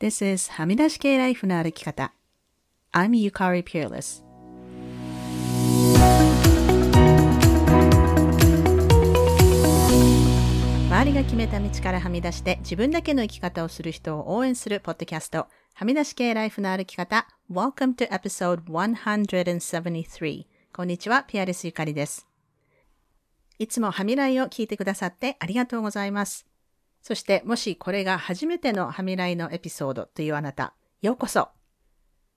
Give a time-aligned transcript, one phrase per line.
[0.00, 2.14] This is はみ出し系ライフの歩き方。
[2.90, 4.24] I'm Yukari Peerless.
[10.88, 17.28] 周りが決めた道からはみ出して自分だけの生き方をする人を応援するポッドキャスト、はみ出し系ライフの歩き方。
[17.52, 20.46] Welcome to episode 173.
[20.72, 22.26] こんにちは、ピアレスゆかりです。
[23.58, 26.49] いつもはみらいを聞いてくださってありがとうございます。
[27.02, 31.48] そしてもしこれが初めてのはみらいのエピソードというあなた、ようこそ。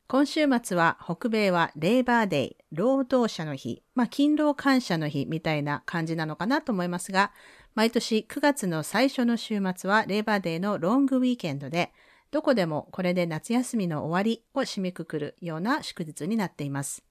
[0.08, 7.32] 今週末は北米はレーバーデイ、労働者の日、まあ勤労感謝の日みたいな感じなのかなと思いますが、
[7.76, 11.92] 毎年9月の最初の週末はレーバーデーのロングウィーケンドで、
[12.32, 17.04] どこでもこれで夏休みの終わりを締めくくるような祝日になっています。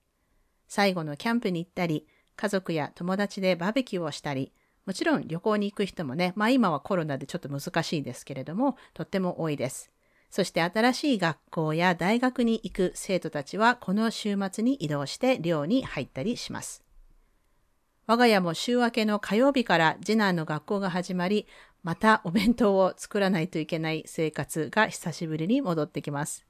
[0.68, 2.06] 最後のキャンプに行ったり、
[2.36, 4.52] 家族や友達でバーベキューをしたり、
[4.84, 9.90] もちろん旅行に行く人もね、まあ今はコロナでちょっと難しいですけれども、とっても多いです。
[10.30, 16.82] そして新しい学校や大学に行く生徒たちはこの週末に移動して寮に入ったりします。
[18.06, 21.46] 我が家も週明けの火曜日から次男の学校が始まり、
[21.82, 26.44] またお弁当を作らないといけない生活が久しぶりに戻ってきます。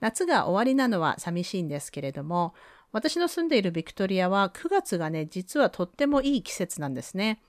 [0.00, 2.54] 夏が終わりなのは寂しいんですけれども、
[2.92, 7.42] 私の住んでいるビクトリアは9月がね、実はとってもいい季節なんですね。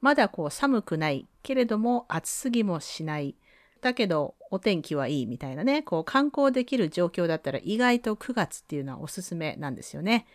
[0.00, 3.36] まだこう寒くないけれども暑すぎもしない。
[3.80, 10.26] だけどお天気はいいみたいなね、こう観光できる状況だったら意外と9月っていうのはおすすめなんですよね。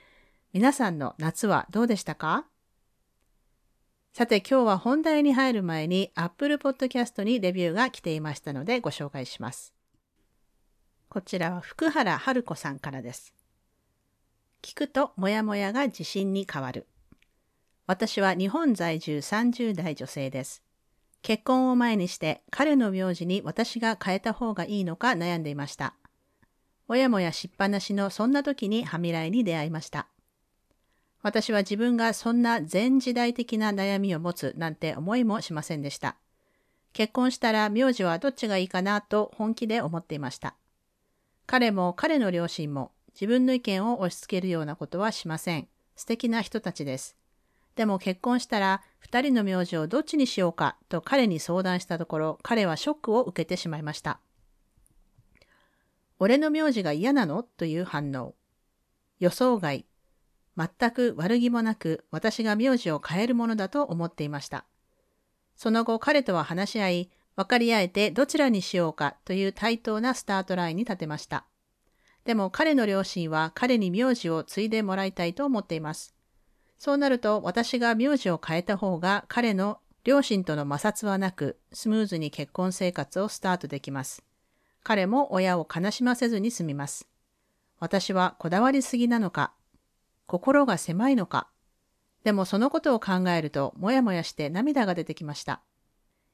[0.54, 2.46] 皆さんの夏はどうでしたか？
[4.14, 9.74] さて今日は本題に入る前に Apple Podcast にレビューが来ていましたのでご紹介します。
[11.08, 13.34] こちらは福原春子さんからです。
[14.62, 16.86] 聞くともやもやが自信に変わる。
[17.88, 20.62] 私は日本在住30代女性です。
[21.22, 25.96] 結婚を前にして彼の名字に私が変えた方がいいのか悩んでいました。
[26.88, 30.08] もやもやしっぱなしのそんな時にはみらいに出会いました。
[31.22, 36.16] 私は自分がそんな全時代的な悩みを持つなんて思いもしませんでした。
[36.94, 40.56] 結婚したら名字はどっちがいいかなと本気で思っていました。
[41.46, 45.68] 彼も彼の両親も自分の意見を押し付けるようなことはしません。
[45.96, 47.18] 素敵な人たちです。
[47.76, 54.20] でも結婚したら二人の名字をどっちにしようかと彼に相談したところ彼はショックを受けてしまいました。
[56.18, 57.44] 俺の名字が嫌なの？
[57.44, 58.36] という反応。
[59.20, 59.86] 予想外。
[60.58, 64.66] 全く悪気もなく私が名字を変えるものだと思っていました。
[65.56, 71.46] その後彼とは話し合い、分かり合えてどちらにしようかという対等なスタートラインに立てました。
[72.26, 76.14] でも彼の両親は彼に名字を継いでもらいたいと思っています。
[76.78, 84.24] そうなると私が名字を変えた方が彼の両親との摩擦はなくスムーズに結婚生活をスタートできます。
[84.84, 87.08] 彼も親を悲しませずに済みます。
[87.80, 89.54] 私はこだわりすぎなのか、
[90.26, 91.50] 心が狭いのか、
[92.24, 95.62] でもそのことを考えるともやもやして涙が出てきました。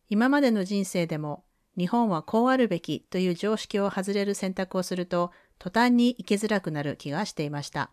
[0.10, 1.45] 今までの人生でも
[1.78, 7.92] 日本はこうあるべきという常識を外れる選択をすると途端に生きづらくなる気がしていました。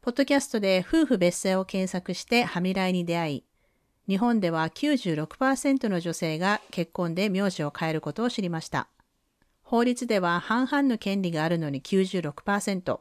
[0.00, 3.44] ポッドキャストで夫婦別姓を検索してはみらいに出会い、
[4.08, 8.88] 日本では96%の女性が結婚で名字を変えることを知りました。
[9.62, 13.00] 法律では半々の権利があるのに96%。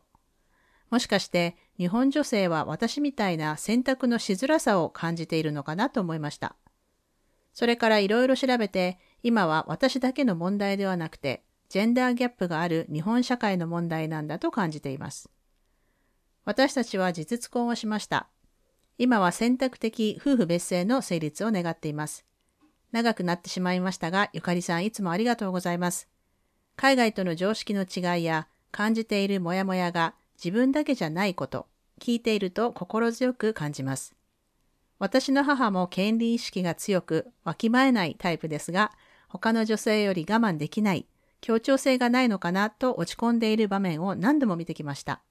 [0.90, 6.56] もしかして日本女性は私みたいな選択のしづらさを感じているのかなと思いました。
[7.54, 15.30] それからいろいろ調べて、今は私だけの問題ではなくて、ジェンダーギャップがある日本社会の問題なんだと感じています。
[16.46, 18.30] 私たちは事実婚をしました。
[18.98, 22.26] 今は選択的夫婦別姓の成立を願っています。
[22.92, 26.08] 長くなってしまいましたが、ゆかりさんいつもありがとうございます。
[26.78, 31.68] 海外との常識の違いや感じているモヤモヤが自分だけじゃないこと、
[32.00, 34.16] 聞いていると心強く感じます。
[35.00, 38.92] 私の母も権利意識が強く、わきまえないタイプですが、
[39.28, 41.08] 他の女性より我慢できない、
[41.42, 45.22] 協調性がないのかなと落ち込んでいる場面を何度も見てきました。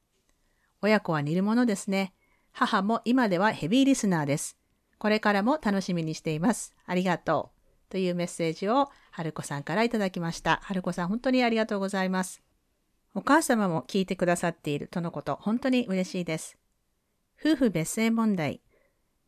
[0.82, 2.12] 親子は似るものですね。
[2.52, 4.56] 母も今ではヘビーリスナーです。
[4.98, 6.74] これからも楽しみにしています。
[6.86, 7.90] ありがとう。
[7.90, 10.60] というメッセージを春子さんからいただきました。
[10.62, 12.42] 春子さん本当にありがとうございます。
[13.14, 16.58] お母様も聞いてくださっているとのこと、本当に嬉しいです。
[17.38, 18.60] 夫婦別姓問題、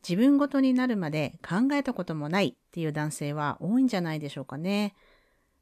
[0.07, 4.95] 自分ごとになるまで考えたこともないっていう男性は多いんじゃないでしょうかね。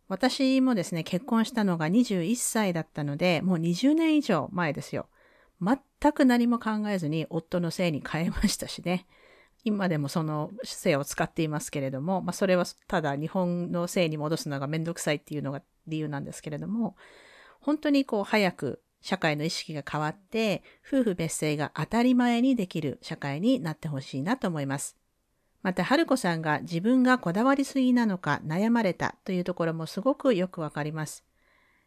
[0.09, 5.09] 私もですね、結婚したのが21歳だったので、もう20年以上前ですよ。
[5.61, 9.07] 全く何も考えずに夫の姓に変えましたしね。
[9.65, 16.95] 今でもその姓を使っていますけれども、まあそれはただ日本の姓に戻すのがめんどくさいっていうのが理由なんですけれども、
[17.61, 24.97] 本当にこう早く社会の意識が変わって、夫婦別姓が当たり前にできる社会になってほしいなと思います。
[25.63, 31.25] また、春子さんが自分がこだわりすぎなのか悩まれたというところもすごくよくわかります。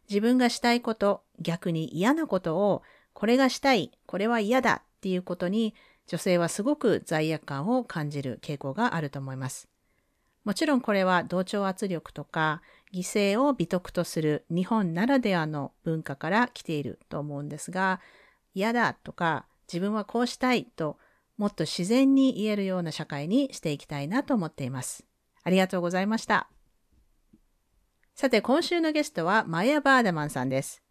[0.08, 2.82] 自分がしたいこと、逆に嫌なことを、
[3.12, 5.74] これがしたい、これは嫌だっていうことに、
[6.06, 9.68] 女性はすごく罪悪感を感じる傾向があると思います。
[10.44, 18.00] もちろんこれは同調圧力とか犠牲を美徳とする日本ならではの文化から来ていると思うんですが、
[18.54, 20.98] 嫌だとか自分はこうしたいと
[21.36, 25.06] もっと自然に言えるような社会にしていきたいなと思っています。
[25.42, 26.50] ありがとうございました。
[28.14, 30.82] さて今週のゲストはマヤ・バーダマンさんです。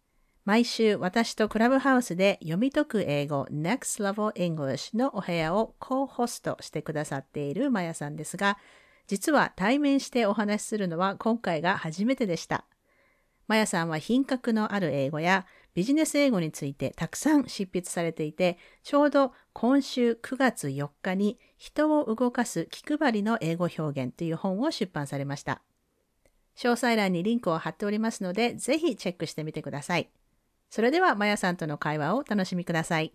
[0.44, 8.58] 毎週私とクラブハウスで読み解く英語 Next Level English のお部屋をコーホストしてくださっているマヤさんですが、
[9.10, 12.64] 実は対面してお話しするのは今回が初めてでした。
[13.48, 25.60] まやさんは品格のある英語やビジネス英語についてたくさん執筆されていて、ちょうど今週9月4日に人を動かす気配りの英語表現という本を出版されました。
[26.56, 30.08] 詳細欄にリンクを貼っておりますので、ぜひチェックしてみてください。
[30.70, 33.12] それでは、まやさんとの会話をお楽しみください。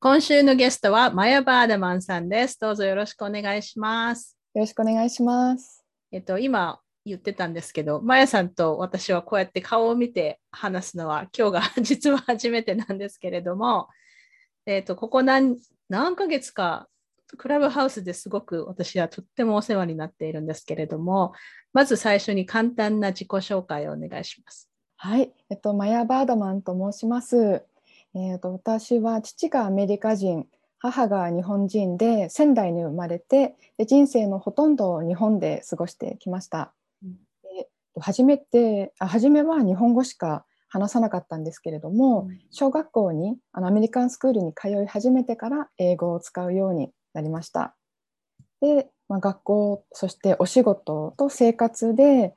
[0.00, 2.58] 今週のゲストは、マヤ・バーダマンさんです。
[2.58, 4.36] どうぞよろしくお願いします。
[4.54, 5.84] よろしくお願いします。
[6.12, 13.88] えっと、今言ってたんですけど、まやさんと私はこうやって顔を見て話すのは今日が 実は初めてなんですけれども、
[14.64, 15.56] えっと、ここ何
[15.88, 16.88] 何ヶ月か
[17.36, 21.32] クラブハウスですごく私はとってもお世話になっているんですけれども、
[21.72, 24.70] まず最初に簡単な自己紹介をお願いします。
[24.96, 27.64] はい、えっと、マヤ・バードマンと申します。
[28.14, 30.46] えっと、私は父がアメリカ人、
[30.84, 36.74] 母が日本人で仙台に生まれてで人生のほとんどを日本で過ごしてきました。
[37.02, 47.74] うん、で初めてあ初めは日本語しか話さなかったんですけれども、うん、小学校にあのアメリカンスクールに通い始めてから英語を使うようになりました。
[48.60, 52.34] で、まあ、学校そしてお仕事と生活で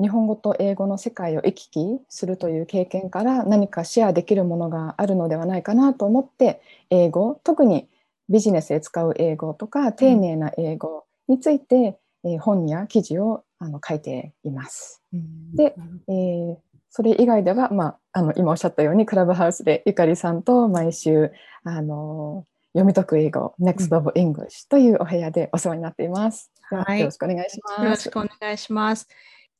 [0.00, 6.60] 日本語と英語の世界を行き来するという経験から何かシェアできるものがあるのではないかなと思って
[6.90, 7.88] 英語特に
[8.28, 15.02] ビジネスで使う英語とか丁寧な英語について、うん、えー、本や記事をあの書いています。
[15.12, 15.74] うん、で、
[16.08, 16.56] えー、
[16.90, 21.32] それ以外では、まあ、あの今おっしゃったようにクラブハウスでゆかりさんと毎週
[21.62, 26.50] あの読み解く英語 Next of English というお部屋でお世話になっています。
[26.70, 27.82] はい、よろしくお願いします。
[27.82, 29.08] よろしくお願いします。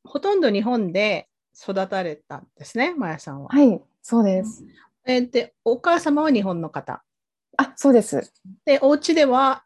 [0.05, 3.49] ほとんど日本で育たれたんですね、まやさんは。
[3.51, 4.65] はい、そうです。
[5.07, 7.03] えー、で、お母様は日本の方。
[7.57, 8.33] あ、そうです。
[8.65, 9.65] で、お家では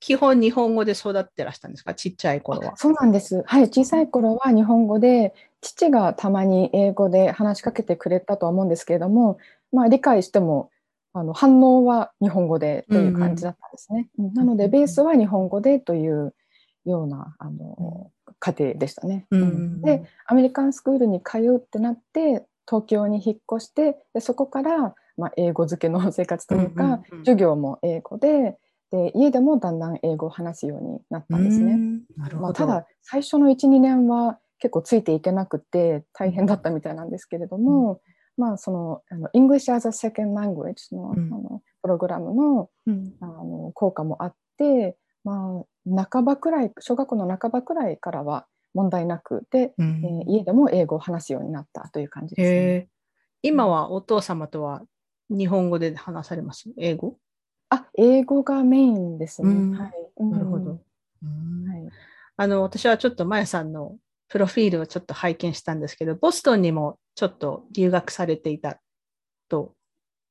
[0.00, 2.76] 基本日本語で育ってらしたんですか、ちっちゃい頃は。
[2.76, 3.42] そうなんです。
[3.46, 9.38] はい、小さい頃は日本語で、父がたまに英語で話しかけてくれたとは思うんですけれども、
[9.72, 10.70] まあ、理解しても
[11.12, 14.08] あの反応は日本語でという感じだったんですね。
[14.18, 16.34] うんうん、なので、ベースは日本語でという
[16.84, 18.10] ようなあの、
[18.40, 19.26] 家庭でしたね。
[19.30, 28.58] うん、でアメリカンスクールに通うってなって東京に引っ越してでそこから、まあ、英語漬けの生活というか、授業も英語で
[28.90, 31.78] で家でもだんだん英語を話すようになったんですね。
[32.16, 38.00] まあ、ただ最初の12年は結構ついていけなくて大変だったみたいなんですけれども、
[38.38, 42.68] うん、まあそのあの English as a Second Language の,、あのプログラムの,、
[43.20, 52.88] あの効果もあってまあ、半ばくらい小学校の半ばくらいからは問題なくで、うん、えー、家でも英語を話すようになったという感じですね。
[53.42, 54.82] 今はお父様とは
[55.28, 56.70] 日本語で話されます？
[56.78, 57.16] 英語？
[57.68, 59.48] あ英語がメインですね。
[59.50, 60.70] うん、はい、なるほど。
[60.70, 60.80] はい、
[62.36, 63.96] あの私はちょっとまやさんの
[64.28, 68.80] プロフィールをちょっと拝見したんですけど、ボストンにもちょっと留学されていた
[69.48, 69.74] と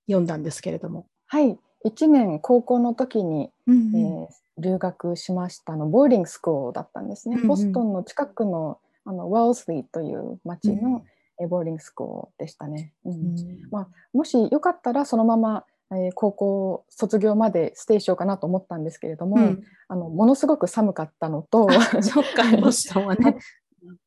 [0.07, 1.07] 読んだんですけれども。
[1.27, 11.03] はい、1年高校の時に、うんうん、えー、留学しましたのボーディングスクールだったんですね、うんうん、ボストンの近くのあのワールスリーという町の、
[11.39, 13.35] うん、ボーディングスクールでしたね、うん、うん、
[13.71, 21.69] まあ、もしよかったらそのまま、えー、高校卒業までステイしようかなと思ったんですけれども、うん、あのものすごく寒かったのと
[22.01, 23.37] そっか ボストンはね。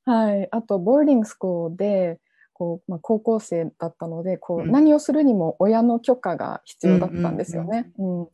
[0.05, 2.21] はい、あとボーディングスクールで
[2.63, 7.91] こう、まあ、高校生だったのでこう、何をするにも親の許可が必要だったんですよね。
[7.99, 8.29] うん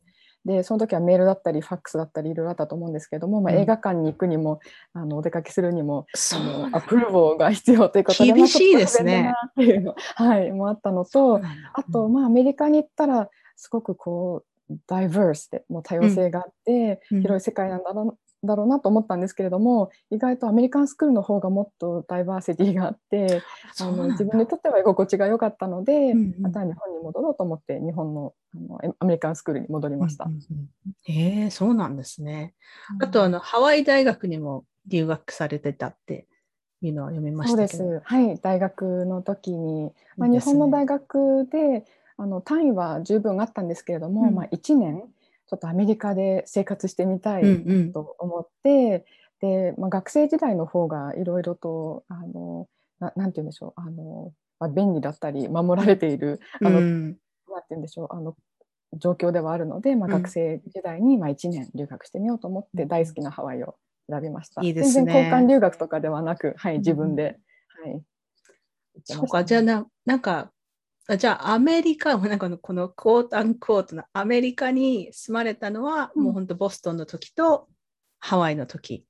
[0.45, 4.61] でその時はメールだったりファックスだったりいろいろあったと思うんですけども、まあ、映画館に行くにも、
[4.93, 9.33] あのお出かけするにもあのアプローボが必要ということで厳しいですね。
[9.49, 11.41] っていうの、はい、もあったのと
[11.73, 23.41] あと、まあ、アメリカに行ったらすごくこうダイバースでもう多様性があって、うん、広い世界なんだろうだろうなと思ったんですけれども意外とアメリカンスクールの方がもっとダイバーシティがあって
[23.81, 30.25] あの自分にとっては居心地が良かったので、うんうん、また日本に戻ろうと思って日本のあのアメリカンスクールに戻りました。
[30.25, 30.39] うんうん
[30.87, 32.55] うん、えー、そうなんですね。
[32.99, 36.27] あとあのハワイ大学にも留学されてたって
[36.81, 38.01] いうのは読みましたそうです。
[38.03, 41.85] はい、大学の時に、まあ、日本の大学で
[42.17, 45.03] あの単位は十分あったんですけれども、うん、まあ、1年
[45.49, 47.43] ちょっとアメリカで生活してみたい
[47.91, 48.69] と思って、
[49.41, 52.67] うんうん、で、まあ、学生時代の方がいろいろとあの
[52.99, 57.19] ななんて言うんでしょうあの、まあ、便利だったり守られているあの、うん、なんて
[57.71, 58.35] 言うんでしょうあの
[58.93, 63.75] 状況ではあるので、まあ、学生時代にまあ1年留学してみようと思って大好きなハワイを
[64.07, 64.61] 選びました。
[64.61, 67.39] いいですね、全然交換留学とかではなく、はい、自分で。
[67.83, 68.01] はい、
[69.03, 70.51] そうか、じゃあな、なんか、
[71.17, 77.67] じゃあアメリカ、 なんかこのコートアンコートのアメリカに住まれたのは、うん、もう本当ボストンの時と
[78.19, 79.05] ハワイの時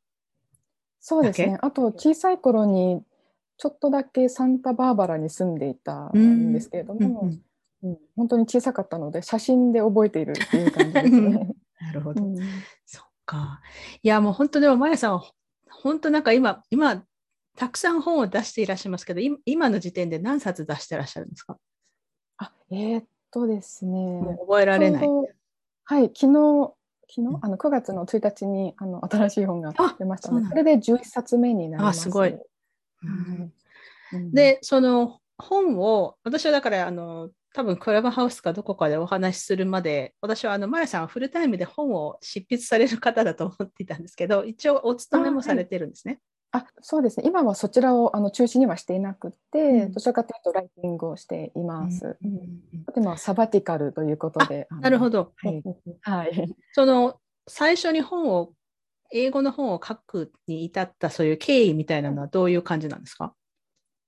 [0.99, 1.57] そうですね。
[1.61, 3.01] あと小さい頃に
[3.57, 7.43] ちょっとだけサンタバーバラに住んでいたんですけれども、うん
[7.83, 11.49] うん、本当に小さかったので写真で覚えているっていう感じですね。
[11.79, 12.21] なるほど。
[12.85, 13.61] そか。
[14.01, 15.23] いや、もう本当でも、まやさんは、
[15.69, 17.03] 本当なんか今、今、
[17.55, 21.57] たくさん本を出していらっしゃいますけど、今の時点で何冊出してらっしゃるんですか？
[22.39, 24.21] あ、えー、っとですね。
[24.39, 25.07] 覚えられない。
[25.85, 26.73] はい、昨日、
[27.07, 31.99] 昨日、あの9月の1日にあの新しい本が出ましたので、それで11冊目になります。
[31.99, 32.29] あ、すごい。
[32.29, 33.53] うん
[34.33, 46.19] で、その本を、私はだから、あの、多分クラブハウスかどこかでお話しするまで、私はあの、マヤさんはフルタイムで本を執筆される方だと思っていたんですけど、一応お勤めもされてるんですね。
[46.51, 52.17] あそうですね今はそちらをあの中心にはしていなくて、うん、どちらかというとライティングをしています。
[52.23, 52.31] うん
[52.97, 54.67] うん、でサバティカルということで。
[54.81, 55.33] なるほど。
[55.35, 55.63] はい。
[56.01, 58.53] はい、 その最初に本を
[59.11, 63.33] 英語の本を書くに至ったそういう経緯みたいなのはどういう感じなんですか？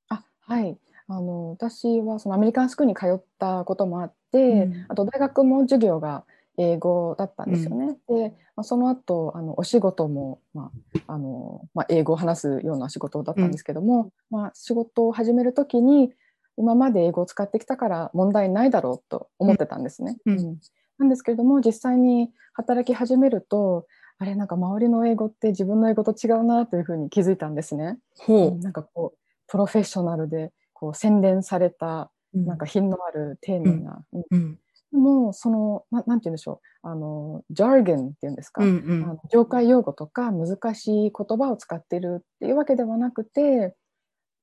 [0.10, 0.78] あはい。
[1.08, 6.24] あの私はそのアメリカンスクールに通ったこともあって、うん、あと大学も授業が
[6.62, 7.98] 英語だったんですよね。
[8.08, 10.72] うん、で、まあ、その後あのお仕事も、ま
[11.08, 16.12] ああのまあ、英語を話すような仕事だったんですけども、うん、まあ、仕事を始める時に
[16.58, 20.18] 今まで英語を使ってきたから問題ないだろうと思ってたんですね。
[20.26, 20.58] うん。
[21.00, 23.88] なんですけれども実際に働き始めると
[24.20, 27.98] あれなんか周りの英語って自分の英語と違うなというふうに気づいたんですね。
[28.20, 28.60] ほう。
[28.60, 34.58] なんかこうプロフェッショナルでこう洗練されたなんか品のある丁寧な、うん
[34.92, 36.68] もそのななんて言うんでしょう。
[36.84, 43.76] あのジャーゲンっていうんですか、うんうん、あの業界用語とか難しい言葉を使ってるっていうわけではなくて、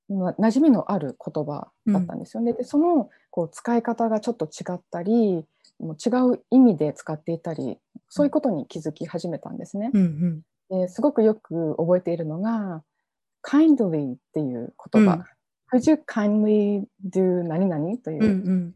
[0.08, 2.52] まあ、馴染みのある言葉だったんですよね。
[2.52, 5.44] うん、でそのこう使い方がちょっと違ったり
[5.80, 7.78] もう違う意味で使っていたり
[8.08, 9.90] そういうことに気づき始めたんですね。
[9.92, 12.84] うんうん、ですごくよく覚えているのが
[13.42, 15.24] 「kindly」っていう言葉。
[15.70, 18.74] Could you kindly do 何々という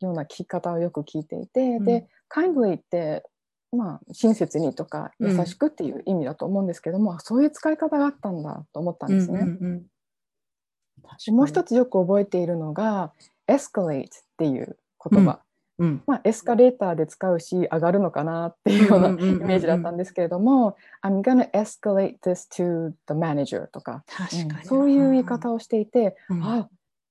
[0.00, 3.24] ような聞き方をよく聞いていて、うん、で、kindly って、
[3.72, 9.40] まあ、親切にとか優しくっていう意味だと思うんですけども、うん、そういう使い方があったんだと思ったんですね。
[9.40, 9.64] うんうん
[11.28, 13.12] うん、もう一つよく覚えているのが
[13.48, 14.78] escalate っていう
[15.10, 15.40] 言葉。
[15.78, 20.74] うん、まあ、エスカレーターで使うし上がるのかなっていうようなイメージだったんですけれども
[21.04, 24.02] 「I'm gonna escalate this to the manager」とか。
[24.18, 26.68] うん、そういう言い方をしていて、うん、あ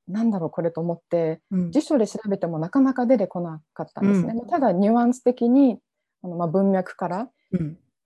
[0.08, 4.34] なんだろうこれと思って、うん、辞書で調べてもなかなか出てこなかったんですね。
[4.50, 5.80] ただニュアンス的に
[6.24, 7.30] あの、まあ、文脈から、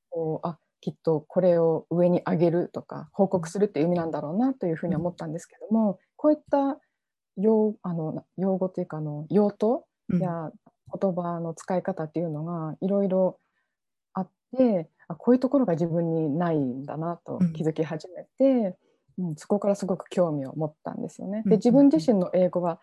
[0.10, 6.80] こうあきっとこれを上に上げるとか報告するっていう意味なんだろうなというふうに思ったんですけども、こういった
[7.38, 10.52] 用あの用語というかあの用途や
[11.00, 13.40] 言葉の使い方っていうのがいろいろ
[14.14, 18.78] あってあこういうところが自分にないんだなと気づき始めて、
[19.20, 21.44] うん、そこからすごく興味を持ったんですよね。
[21.46, 22.80] で自分自身の英語は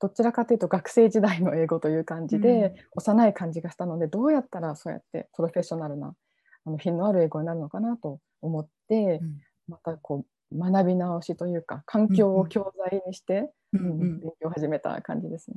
[0.00, 6.14] どちらかというと学生時代の英語という感じで、幼い感じがしたのでどうやったらそうやってプロフェッショナルな
[6.64, 9.20] あの品のある英語になるのかなと思って、
[9.66, 15.56] またこう学び直しというか環境を教材にして、うん勉強を始めた感じですね。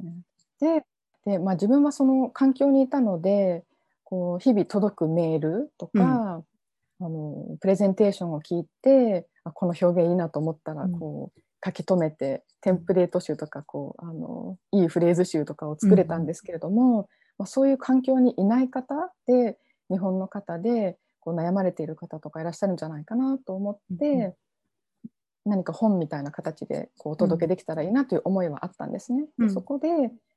[0.59, 0.85] で
[1.25, 3.63] で、まあ、自分はその環境にいたので
[4.03, 17.05] こう日々届くメールとか、うん、あのプレゼンテーションを聞いてあこの表現いいなと思ったらこう、書き留めてテンプレート集とかこうあのいいフレーズ集とかを作れたんですけれども、うん、
[17.37, 18.95] まあ、そういう環境にいない方
[19.27, 19.57] で
[19.89, 29.25] 日本の方でこう悩まれている方とかいらっしゃるんじゃないかなと思って、うん、何か本みたいな形でこうお届けできたらいいなという思いはあったんですね。
[29.37, 29.87] うん、そこで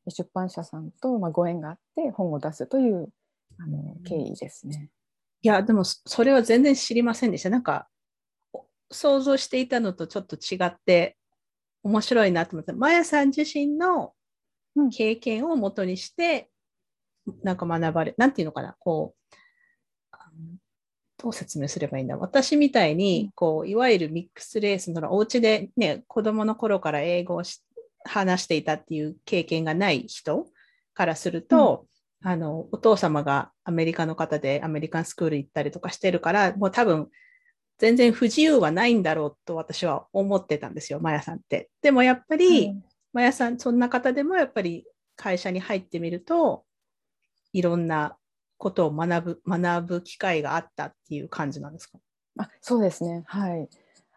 [0.08, 3.08] 出版社さんとまあご縁があって本を出すという
[3.58, 4.90] あの経緯ですね。
[5.40, 7.50] いや、でもそれは全然知りませんでした。
[7.50, 7.86] なんか、
[8.90, 11.16] 想像していたのとちょっと違って
[11.82, 14.12] 面白いなと思って、マヤさん自身の
[14.96, 16.48] 経験をもとにして、
[17.42, 19.36] なんか学ばれ、なんていうのかな、こう、
[21.16, 27.42] どう説明すればいいんだ私みたいに、こう、いわゆるミックスレースのお家でね、子供の頃から英語を
[28.04, 30.46] 話していたっていう経験がない人
[30.92, 31.86] からすると、
[32.22, 37.08] うん、あの、お父様がアメリカの方でアメリカンスクール行ったりとかしてるから、もう多分、
[37.78, 41.70] 全然不自由はないんだろうと私は思ってたんですよ、マヤさんって。
[41.82, 44.84] でもやっぱり、うん、マヤさん、そんな方でもやっぱり
[45.16, 46.64] 会社に入ってみると、
[47.52, 48.16] いろんな
[48.58, 51.98] ことを学ぶ学ぶ機会があったっていう感じなんですか？
[52.38, 53.22] あそうですね。
[53.26, 53.68] はい。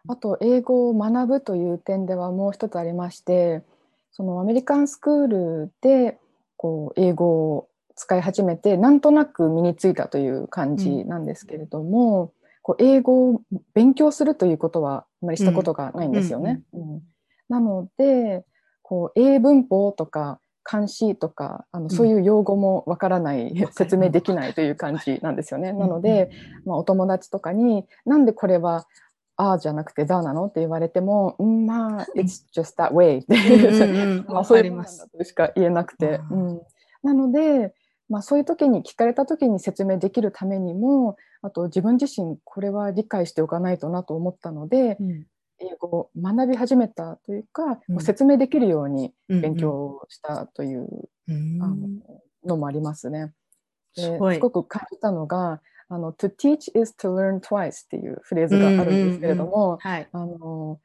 [0.06, 3.62] あと、英語を学ぶという点ではもう一つありまして、
[4.10, 6.18] そのアメリカンスクールで
[6.56, 12.30] こう英語を使い始めて、なんとなく身についたという感じなんですけれども、うん、
[12.68, 13.40] こう英語を
[13.72, 16.60] 勉強するということはあまりしたことがないんですよね。
[16.74, 17.02] うん、うん、
[17.48, 18.44] なので、
[18.82, 20.38] こう英文法とか
[20.70, 25.72] 監視とかあのそういう用語もわからない、うん、説明できないという感じなんですよね。
[25.72, 26.30] なので、
[26.66, 28.86] まあ、お友達とかになんでこれは
[29.36, 34.84] ああじゃなくてだなのって言われても、うん、まあ、it's just that way ってまあそういうも
[35.16, 36.20] としか言えなくて。
[36.30, 36.60] うん、
[37.02, 37.72] なので、
[38.10, 45.26] まあそういう時に聞かれた時に説明できるためにも、あと自分自身これは理解しておかないとなと思ったので、うん、
[45.60, 50.88] 英語を学び始めたというか、うん、説明できるように勉強したという、
[51.28, 51.76] うん、あの
[52.46, 53.32] のもありますね。
[53.96, 54.02] で
[54.34, 60.78] すごく感じたのが、あの to teach is to learn twice っていうフレーズがあるんですけれども、あの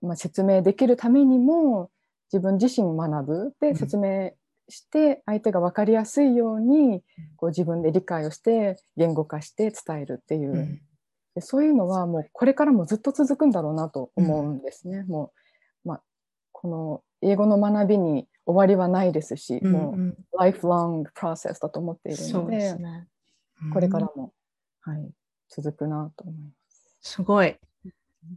[0.00, 1.90] まあ、説明できるためにも
[2.32, 3.54] 自分自身学ぶ。
[3.60, 4.32] で説明
[4.68, 7.02] して相手が分かりやすいように
[7.36, 10.80] こう自分で理解をして言語化して伝えるっていう、
[11.34, 14.98] でそういうのはもうこれからもずっと続くんだろうなと思うんですね。
[14.98, 15.32] うん、も
[15.84, 16.02] う、まあ、
[16.52, 23.08] この英語の学びに終わりはないですし、うんうん、もうライフロングプロセスだと思っているので、でね。
[23.64, 24.32] うん、これからも、
[24.80, 25.10] はい、
[25.48, 26.98] 続くなと思います。
[27.00, 27.56] すごい。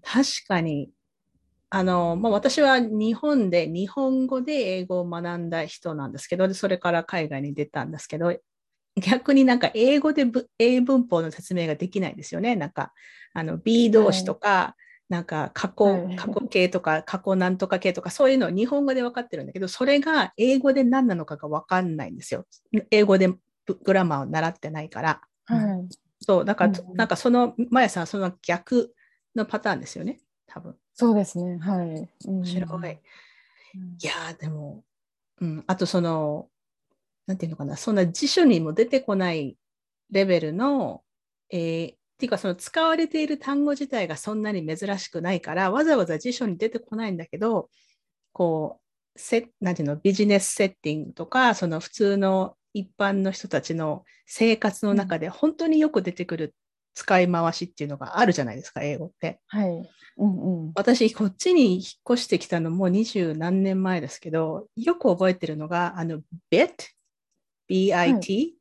[0.03, 0.89] 確かに、
[1.75, 8.33] あの、まあ、私は日本で日本語で英語を学んだ人なんですけど、それから海外に出たんですけど、
[8.95, 10.25] 逆になんか英語で
[10.57, 12.55] 英文法の説明ができないんですよね。
[12.55, 12.93] なんか、
[13.33, 14.75] あの、B 動詞とか、は
[15.09, 22.45] い、なんか過去、過去形とか過去なんとか形とかそういうのを日本語で分かってるんだけど、それが英語で何なのかが分かんないんですよ。
[22.89, 23.33] 英語で
[23.83, 25.21] グラマーを習ってないから。
[25.43, 25.89] はい、
[26.21, 28.93] そう、だから、うん、なんかその、まやさんその逆
[29.35, 30.77] のパターンですよね、多分。
[30.95, 32.09] そうですね、はい。
[32.25, 32.99] 面白い。
[33.75, 34.83] うん、いやでも、
[35.41, 36.47] うん、あとその、
[37.27, 39.57] なんていうのかな、そんな辞書にも出てこない
[40.11, 41.03] レベルの、
[41.49, 47.69] えー、っていうかその使われている単語自体がそんなに珍しくないから、わざわざ辞書に出てこないんだけど、
[48.31, 48.79] こ
[49.15, 56.55] う、せなんていうの、ビジネスセッティングとか、その普通の一般の人たちの生活の中で本当によく出てくる
[56.95, 59.39] 使い回しっていうのがあるじゃないですか、英語って。
[59.47, 59.89] はい。
[60.17, 66.71] うんうん、私、こっちに引っ越してきたのも二十何年前ですけど、よく覚えてるのが、あの、bit?
[67.69, 68.55] BIT、はい、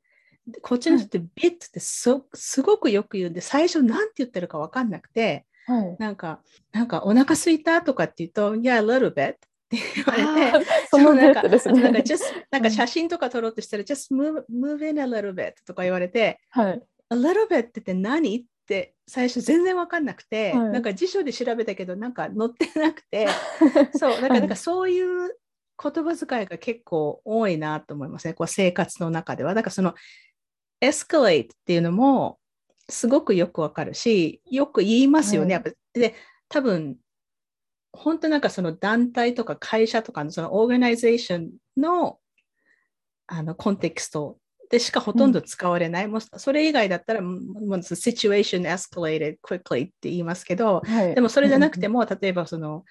[0.62, 6.40] こっちの人って bit ってすごくよく言うんで、最初何て言ってるか分かんなくて、はい、なんか、
[6.72, 9.36] なんかお腹すいたとかって言うと、Yeah, a little bit っ
[9.68, 12.20] て言われて、そのなんか、ね、なんか just
[12.50, 16.82] なんか写真とか撮ろうとしたら、just move, move in a little bit とか言われて、はい、
[17.14, 18.46] a little bit って何？
[18.64, 23.28] って最初全然分かんなくて、はい、なんか辞書で調べたけど、なんか載ってなくて、
[23.94, 25.36] そう、だからなんかそういう
[25.82, 28.34] 言葉遣いが結構多いなと思いますね。
[28.34, 29.54] こう生活の中では。
[29.54, 29.94] だからその
[30.80, 32.38] エスカレートっていうのも
[32.88, 35.56] すごくよくわかるし、よく言いますよね。
[35.56, 36.14] はい、で、
[36.48, 36.96] 多分、
[37.92, 42.18] 本当なんかその団体とか会社とかのそのオーガナイゼーションの
[43.26, 44.38] あのコンテクスト
[44.70, 46.04] でしかほとんど使われない。
[46.06, 47.38] うん、もうそれ以外だったら、もう
[47.78, 52.84] situation escalated quickly って言いますけど、はい、でもそれじゃなくても、例えばその、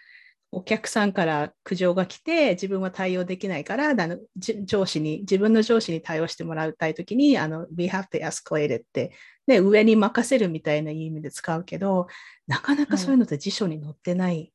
[0.56, 9.14] お客さんから苦情が来て自分は対応できないからあの上司に自分の上司に対応してもらいたいときにあの We have to escalate って、
[9.48, 12.06] ね、上に任せるみたいな意味で使うけど
[12.46, 14.54] なかなかそういうのって辞書に載ってない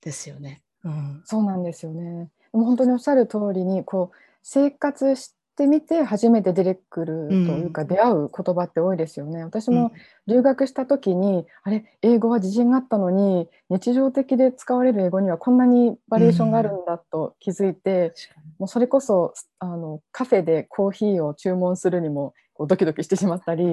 [0.00, 0.62] ですよね。
[0.84, 2.30] うん、そうなんですよね。
[2.52, 9.44] も本当におっしゃる通りにこう生活しってみて初めて出てくるというか、出会う言葉って多いですよね。
[9.44, 9.92] 私も
[10.26, 18.14] 留学した時に、あれ英語は自信があったのに日常的で使われる英語にはこんなにバリエーションがあるんだと気づいて、
[18.58, 23.64] もうそれこそあのカフェでコーヒーを注文するにもこうドキドキしてしまったり、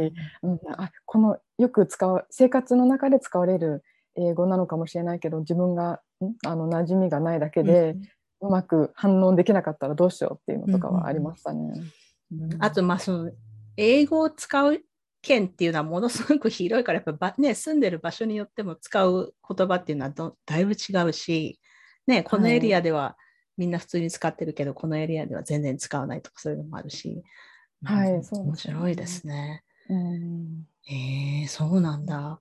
[0.44, 3.84] うん、あこのよく使う生活の中で使われる
[4.16, 6.02] 英語なのかもしれないけど自分が
[6.46, 7.96] あの馴染みがないだけで、
[8.42, 11.74] うん、うまく反応できなかったらどうしようっていうのとかはありましたね。
[12.60, 13.32] あとまあその
[13.78, 14.82] 英語を使う
[15.22, 21.60] 県っていうのはものすごく広いからやっぱね住んでる場所によっても使う言葉っていうのはどだいぶ違うし、
[22.08, 23.18] ね、このエリアでは
[23.58, 27.24] みんな普通に使ってるけど、はい、このエリアでは全然使わないとかそういうのもあるし、
[27.84, 29.64] はい、そう、面白いですね。
[29.90, 32.40] うん、えー、そうなんだ。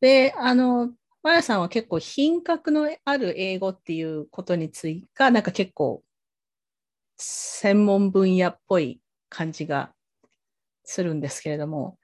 [0.00, 0.90] で、あの、
[1.24, 6.02] まやさんは結構品格のある英語っていうことについてなんか結構
[7.16, 9.90] 専門分野っぽい感じが
[10.84, 11.96] するんですけれども、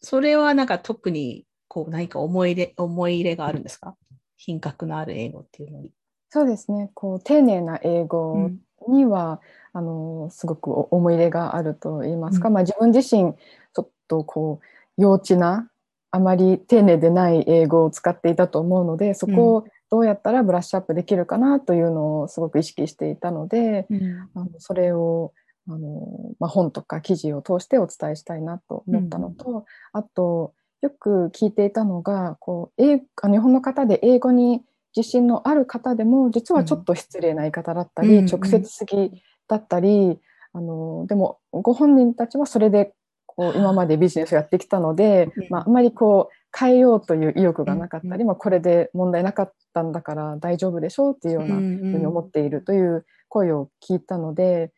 [0.00, 3.96] それはなんか特にこう何か思い入れ思い入れがあるんですか？
[4.36, 5.90] 品格のある英語っていうのに。
[6.28, 6.90] そうですね。
[6.92, 8.50] こう丁寧な英語
[8.88, 9.40] には、
[9.72, 14.60] うん、あのすごく思い入れがあると言いますか、うん、まあ自分自身ちょっとこ
[14.98, 15.70] う幼稚な
[16.10, 25.32] あまり丁寧でない英語を使っていたと思うのでそこをどうやったらブラッシュアップできるかなというのをすごく意識していたので、うん、あのそれを
[25.68, 34.62] あの、まあ、本とか記事を通してお伝えしたいなと思ったのと、うん、あとよく聞いていたのがこう英日本の方で英語に
[34.96, 40.18] 自信のある方でも実はちょっと失礼な言い方だったり、うん、直接すぎだったり、
[40.52, 42.94] あのでもご本人たちはそれで
[43.36, 54.72] こう今までビジネスをやってきたので、まあ、あんまりこう変えようという意欲がなかったり、まあ、これで問題なかったんだから大丈夫でしょうっていうようなふうに思っているという声を聞いたので、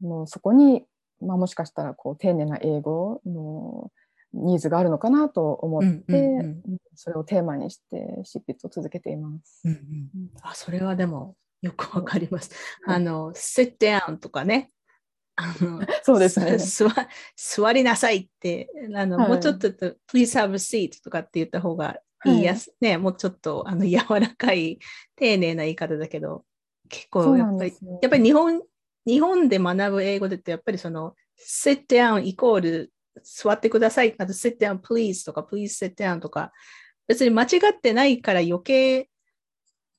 [0.00, 0.84] もうそこに、
[1.20, 3.92] まあ、もしかしたらこう丁寧な英語の
[4.32, 6.60] ニーズがあるのかなと思って、うんうんうん、
[6.94, 9.62] それをテーマにして執筆を続けています。
[9.64, 10.10] うんうん、
[10.42, 12.50] あそれはでもよくわかります。
[12.86, 14.70] あの、sit down とかね。
[15.40, 16.58] あのそうですね
[17.36, 24.78] 座りなさいってあの、はい、もうちょっと please have a seat とかって言った方がいいやす、はい、ねもうちょっとあの柔らかい
[25.16, 26.44] 丁寧な言い方だけど
[26.90, 27.72] 結構やっぱり、
[28.02, 28.62] やっぱり日本
[29.06, 34.14] 日本で学ぶ英語でってやっぱりその sit down イコール座ってください。
[34.18, 36.52] あと sit down please とか please sit down とか
[37.06, 39.08] 別に間違ってないから余計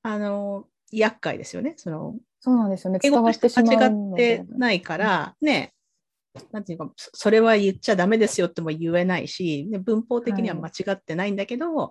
[0.04, 1.74] あの厄介ですよね。
[1.78, 3.00] そのそうなんですよね。
[3.02, 5.74] 伝わってしまう間違ってないから、ね、
[6.52, 11.88] なんていうか、それは言っちゃダメですよっても言えないし、ね、文法的には間違ってないんだけど、は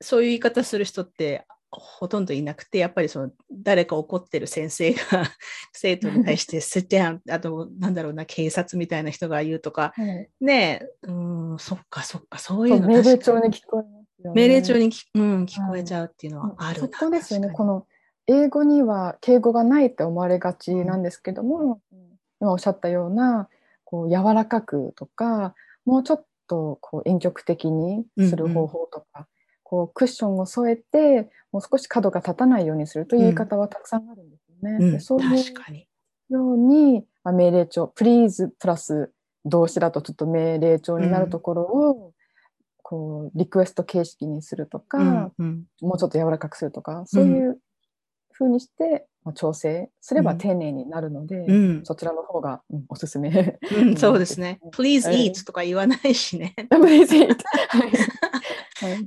[0.00, 5.00] い、そういう言い方する人ってほとんどいなくて、やっぱりその誰か怒ってる先生が
[5.72, 14.42] 生徒に対して 捨ててあとなんだろうな、警察みたいな人が言うとか、はい、ねえ、うん、そっかそっか、そういうの命令帳に聞こえますよね。
[14.42, 17.86] 命令帳に、うん、聞こえちゃうっていうのはある、はい、そこですよね、この
[18.26, 21.98] 英語には敬語がないって思われがちなんですけども、うん、
[22.40, 23.48] 今おっしゃったような
[23.84, 29.26] こう柔らかくとかもうちょっとこう婉曲的にする方法とか、うんうん、
[29.62, 34.76] こうクッションを添えてもう少し角が立たないようにするという言い方はたくさんあるんですよね。
[34.80, 39.12] うん、でそういうように、まあ、命令帳 please プラス
[39.44, 42.12] 動詞だとちょっと命令帳になるところを、
[42.82, 47.58] こうリクエスト形式にするとか、うんうん、もうちょっと柔らかくするとかそういう
[48.36, 54.60] ふうにして、まあ、調整すれば丁寧になるので、うん、そちらの方が、うん、おすすめ、うん、 そうですね。
[54.72, 56.54] Please eat とか言わないしね。
[56.70, 57.36] Please eat。
[57.68, 58.96] はい。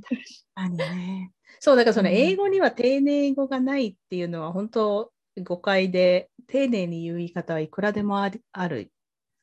[0.54, 1.32] かにね。
[1.60, 5.12] そう、だからその英語には丁寧語がないっていうのは本当
[5.42, 8.90] 誤解で、丁寧に言う言い方はいくらでもありある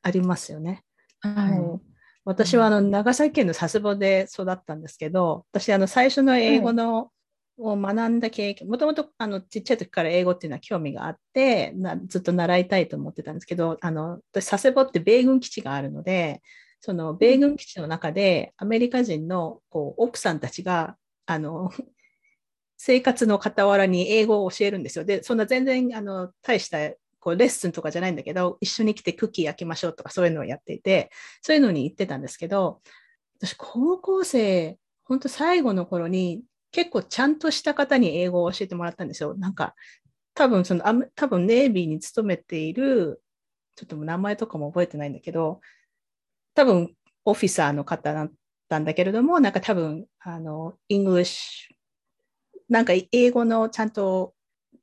[0.02, 0.84] ありますよね。
[1.22, 1.82] はい。
[2.26, 7.10] 私はあの長崎県の佐世保で育ったんですけど、私あの最初の英語の
[7.58, 16.42] を学んだ経験、もともとあのちっちゃい時から英語っていうのは興味があってな、ずっと習いたいと思ってたんですけど、あの私、佐世保って米軍基地があるので、
[16.80, 21.72] その米軍基地の中でアメリカ人のこう奥さんたちがあの
[22.78, 25.06] 生活の傍らに英語を教えるんですよ。
[25.06, 31.10] で、そんな全然あの大したこうレッスンとかじゃないんだけど、一緒に来てクッキー焼きましょうとかそういうのをやっていて、
[31.42, 32.82] そういうのに行ってたんですけど、
[33.40, 39.36] 私、高校生、本当最後の頃に結構ちゃんとした方に英語を教えてもらったんですよ。
[39.38, 39.76] なんか、
[40.34, 40.84] 多分その、
[41.16, 43.22] 多分ネイビーに勤めている、
[43.76, 45.62] ちょっと名前とかも覚えてないんだけど、
[46.56, 48.32] 多分オフィサーの方だっ
[48.70, 51.76] たんだけれども、なんか多分、あの、 English、
[52.70, 54.34] なんか英語のちゃんと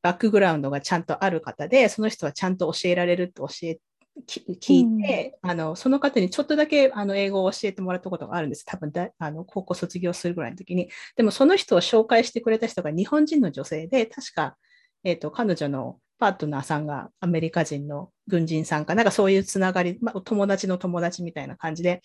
[0.03, 3.81] バックグラウンドがちゃんとある方で、その人はちゃんと教えられると教えて
[4.27, 8.65] 聞いて、うん、あのその方にちょっとだけあの英語を教えてもらったことがあるんです。
[8.65, 10.89] 多分だあの高校卒業するぐらいの時に。
[11.17, 14.57] でもその人を紹介してくれた人が日本人の女性で、確か、
[15.03, 22.03] えーと、彼女のパートナーさんがアメリカ人の軍人さんか、なんかそういうつながり、まあ、友達の友達みたいな感じで、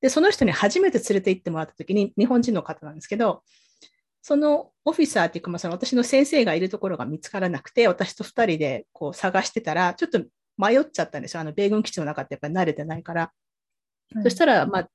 [0.00, 3.42] で、その人に初めて連れて行ってもらった時に、日本人の方なんですけど、
[4.22, 10.20] そのオフィサーっていうか、まあ、その私の先生がいるところが見つからなくて、私と2人でこう探してたら、ちょっと
[10.58, 11.40] 迷っちゃったんですよ。
[11.40, 13.32] あの米軍基地の中ってやっぱり慣れてないから。
[14.14, 14.88] はい、そしたら、まあ、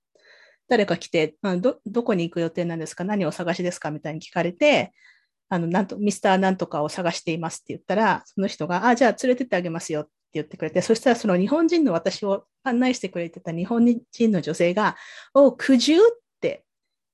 [0.70, 3.04] 誰か来て、まあ、ど、どこに行く予定なんですか？
[3.04, 3.92] 何をお探しですか？
[3.92, 4.94] みたいに聞かれて、
[5.50, 14.96] あの、なんと、ミスターなんとかを探していますって言ったら、その人が、あ、じゃあ連れてってあげますよって言ってくれて、そしたらその日本人の私を案内してくれてた日本人の女性が、
[15.34, 16.02] お、苦渋っ
[16.40, 16.64] て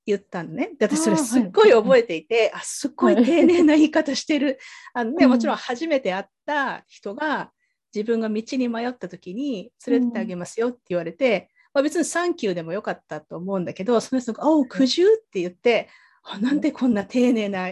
[0.05, 0.69] 言ったのね。
[0.77, 4.60] で、私それすっごい覚えていて、あ,、すっごい丁寧な言い方してる。
[4.93, 7.51] あのね、もちろん初めて会った人が、
[7.93, 15.89] 自分が道に迷った時に連れてってあげますよって言われて、まあ、別にサンキューでもよかったと思うんだけど、その人が、お苦渋って言って、
[16.23, 17.71] あなんでこんな丁寧な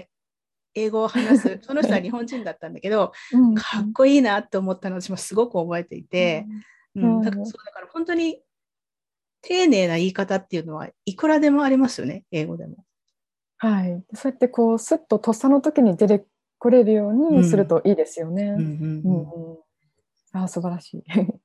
[0.76, 3.14] 英語を話す、 その人は日本人だったんだけど、
[3.56, 6.46] かっこいいなと思ったのを私もすごく覚えていて、
[6.96, 7.22] うん。
[7.22, 8.42] だからそうだから本当に
[9.42, 12.86] 丁寧な言い方っていうのはいくらでもありますよね、英語でも。
[13.58, 14.04] はい。
[14.14, 16.26] そうやってこう、すっととっさの時に出て
[16.58, 18.56] これるようにするといいですよね。
[20.44, 21.04] あ素晴らしい。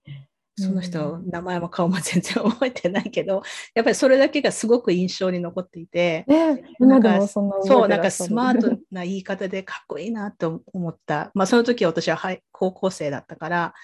[0.56, 3.42] その人、名前も顔も全然覚えてないけど、
[3.74, 7.40] やっぱりそれだけがすごく印象に残っていて、ね、なんかそ
[7.84, 11.30] う、なんかスマートな言い方でかっこいいなと思った。
[11.34, 13.74] まあその時私は高校生だったから、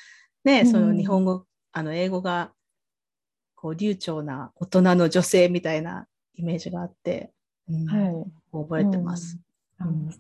[0.45, 2.53] ね、その日本語、あの英語が
[3.55, 7.33] こう流暢な大人の女性みたいなイメージがあって、
[7.69, 9.39] うん、はい、覚えてます。
[9.81, 10.11] うん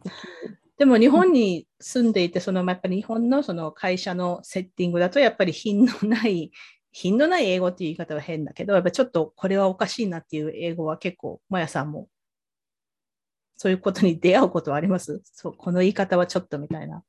[0.78, 6.50] でも日本に住んでいて、そのやっぱり日本のその会社のセッティングだと、やっぱり品のない、
[6.92, 12.08] 品のない英語っていう言い方は変だけど、やっぱちょっとこれはおかしいなっていう英語は結構、まやさんも
[13.58, 15.20] そういうことに出会うことはあります？
[15.24, 17.02] そう、この言い方はちょっとみたいな。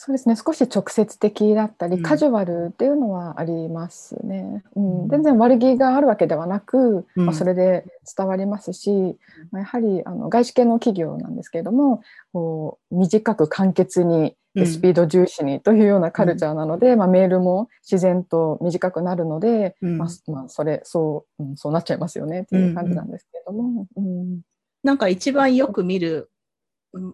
[0.00, 0.36] そうですね。
[0.36, 7.84] 少し直接的だったり、うん、カジュアルっていうのはありますね、うん、うん、全然悪気があるわけではなく、うん、まあ、それで
[8.16, 9.18] 伝わりますし、
[9.50, 23.88] まあ、やはりあの外資系の企業なんですけれどもこう短く簡潔にスピード重視にというようなカルチャーなので、まあ、メールも自然と短くなるので、まあ、まあ、それそう、うん、そうなっちゃいますよねっていう感じなんですけれども。
[23.96, 24.42] うん。
[24.84, 26.30] なんか一番よく見る、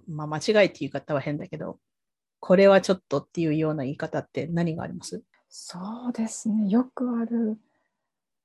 [0.06, 1.78] まあ、間違いっていう言い方は変だけど
[2.46, 5.22] これはちょっとっていうような言い方って何があります？
[5.48, 5.78] そ
[6.10, 6.68] うですね。
[6.68, 7.56] よくある。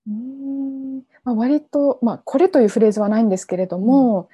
[0.07, 4.29] うん、まあ、割と、まあ、これというフレーズはないんですけれども、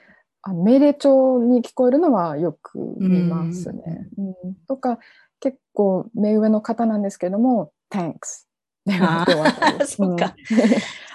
[0.46, 4.08] うん、あの命令調に聞こえるのはよく見ますね。
[4.20, 5.00] うん、うん、とか、
[5.40, 8.46] 結構目上の方なんですけれども、Thanks
[9.86, 10.36] そうか。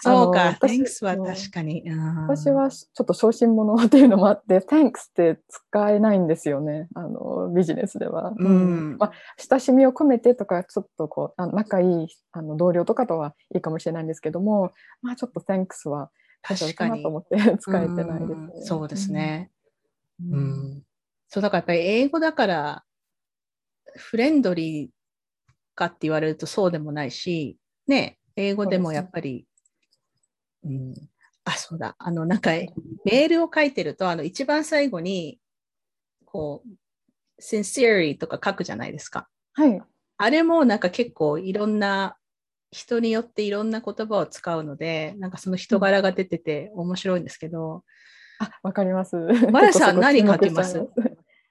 [0.00, 0.58] そうか。
[0.60, 1.84] Thanks は確かに。
[2.26, 6.88] 私はちょっと小心者っていうのもあって、Thanks って使えないんですよね。
[6.94, 8.34] あの、ビジネスでは。
[8.36, 8.96] うん。
[8.98, 16.10] まあ、親しみを込めてとか、ちょっとこう、仲いいあの同僚とかとはいいかもしれないんですけども、まあちょっと Thanks は
[16.42, 17.02] 確かに。
[17.02, 18.50] と思って使えてないですね。
[18.62, 19.52] そうですね。
[20.20, 20.82] うん。
[21.28, 22.84] そう、だからやっぱり英語だから、
[23.96, 24.88] フレンドリー
[25.74, 27.56] かって言われるとそうでもないし、
[27.90, 29.46] ね、英語でもやっぱり、
[30.64, 30.94] ううん、
[31.44, 35.40] あ、そうだ、あの、なんか、メールを書いてると、あの、一番最後に、
[36.24, 36.68] こう、
[37.42, 39.28] sincerely とか書くじゃないですか。
[39.54, 39.82] はい。
[40.16, 42.16] あれもなんか結構いろんな、
[42.72, 47.82] 人によっていろんな言葉を使うので、なんかその人柄が出てて面白いんですけど。
[48.38, 49.16] あ、わかります。
[49.50, 50.86] マヤさん何書きます？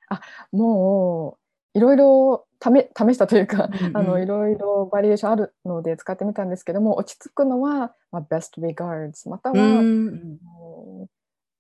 [0.08, 0.22] あ、
[0.54, 1.39] もう、
[1.74, 10.38] いろいろ試したというか、うんうん、あのいろいろバリエーションあるので使ってみたんですけども落ち着くのは、まあ、best regards または、うん、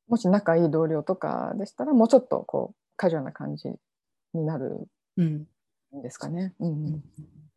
[0.07, 3.69] もし仲いい同僚とかでしたらもうちょっとこうカジュアルな感じ
[4.33, 4.87] になる
[5.21, 5.45] ん
[6.01, 6.53] ですかね。
[6.59, 7.03] うん、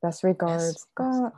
[0.02, 1.32] best regards か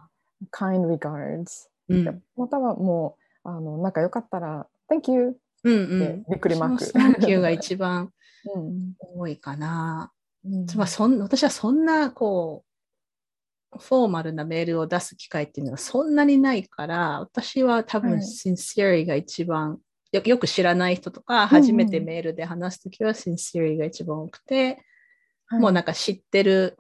[0.53, 6.85] kind regards、うん、またはもうあの仲良かったら thank you ってびっくりマーク。
[6.85, 8.13] thank you が一番
[9.17, 10.13] 多いかな。
[10.67, 12.65] つまりそん私はそんなこ
[13.73, 19.79] うフォーマルなメールを出す機会っていうのはそんなにないから私は多分、シンシ n リーが一番
[20.13, 24.85] よよく知らない人とか初めてメールで話すときはシンシ n リーが一番多くて、
[25.47, 26.79] はい、もうなんか知ってる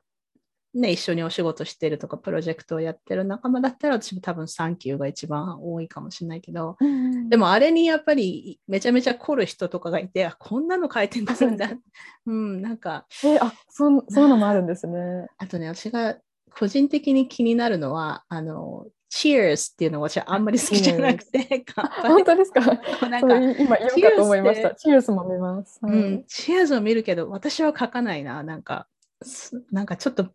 [0.74, 11.70] ね、一緒にお仕事してるとかプロジェクトをやってる仲間だったら私も多分サンキューが一番多いかもしれないけど、うん、でもあれにやっぱりめちゃめちゃ凝る人とかがいてあこんなの書いてんだんだ
[12.26, 13.06] うんなんか。
[13.24, 15.28] えあそそういうのもあるんですね。
[15.38, 16.16] あとね私が
[16.50, 21.64] 個人的に気になるのはあの Cheers っていうのは私はあんまり好きじゃなくて、
[22.02, 22.60] 本当ですか？
[23.08, 24.70] なんか今言おうかと思いました。
[24.70, 25.78] Cheers も見ます。
[25.82, 28.42] うん、Cheers を見るけど私は書かないな。
[28.42, 28.88] なんか
[29.70, 30.30] なんかちょっと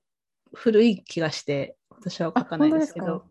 [0.54, 3.26] 古い気がして、私は書かないですけど。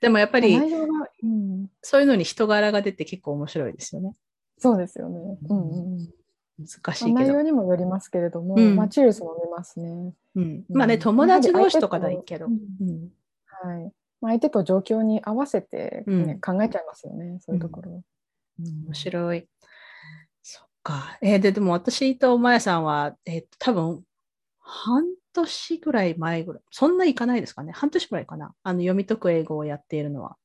[0.00, 4.14] でもやっぱり、うん、そういうのに人柄が出て結構面白いですよね。
[4.58, 5.38] そうですよね。
[5.48, 6.08] うんうんうん
[6.58, 7.42] 難しい内容。
[7.42, 10.12] にもよりますけれども、うんまあ、チールスも見ますね。
[10.34, 12.46] うん、まあね、うん友達同士とかだいいけど。
[12.46, 13.08] ううんん
[13.46, 13.92] はい。
[14.20, 18.02] まあ、相手と状況に合わせて、ねうん考えちゃいますよね、そういうところ。
[18.58, 19.48] 面白い。
[20.42, 21.16] そっか。
[21.22, 24.02] えーで、でも私とまやさんは、えー多分、
[24.70, 27.72] 半年ぐらい前ぐらい、そんないかないですかね。
[27.72, 28.52] 半年ぐらいかな。
[28.62, 30.36] あの、読み解く英語をやっているのは。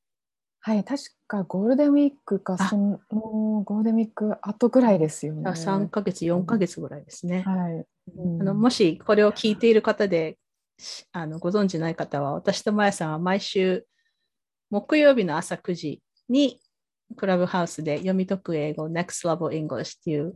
[0.60, 5.42] はい、確かゴールデンウィークか、あそのゴールデンウィーク後ぐらいですよね。
[5.44, 7.42] あ3ヶ月、4ヶ月ぐらいですね。
[7.42, 7.86] はい。
[8.16, 10.38] うんあのもしこれを聞いている方で
[10.78, 13.86] しあのご存知ない方は、私とまやさんは毎週
[14.70, 16.58] 木曜日の朝9時に
[17.16, 20.34] クラブハウスで読み解く英語 Next Level English っていう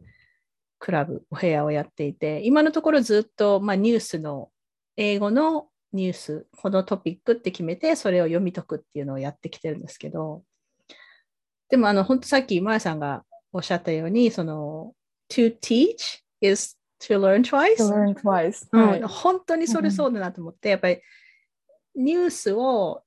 [0.78, 4.50] クラブ、お部屋をやっていて、今のところずっと、まあ、ニュースの
[4.96, 10.42] 英語のニュース、このトピックって決めて、それを読み解くっていうのをやってきてるんですけど、
[11.68, 14.94] でもあの本当さっきまやさんがおっしゃったように、その
[15.30, 17.76] to teach is to learn twice?
[17.76, 18.68] To learn twice.
[18.72, 21.00] うんはい本当にそれそうだなと思って、やっぱり
[21.94, 23.02] ニュースを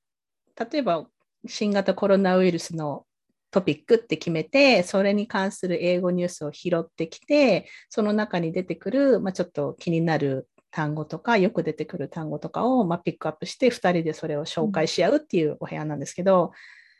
[0.70, 1.06] 例えば
[1.46, 3.04] 新型コロナウイルスの
[3.52, 16.52] トピックって決めてそれに関する英語ニュースを拾ってきてその中に出てくる、まあ、ちょっと気になる単語とかよく出てくる単語とかを、まあ、ピックアップして2人でそれを紹介し合うっていうお部屋なんですけど、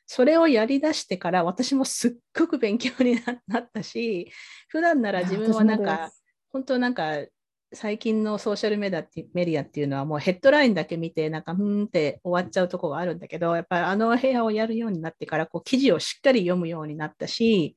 [0.06, 4.30] それをやりだしてから私もすっごく勉強にななったし
[4.68, 6.10] 普段なら自分はなんか
[6.50, 7.14] 本当なんか
[7.74, 17.76] 最近のソーシャルメディアってメディアっていうのはもうヘッドラインだけ見てなんかふーんって終わっちゃうところがあるんだけどやっぱりあの部屋をやるようになってからこう記事をしっかり読むようになったし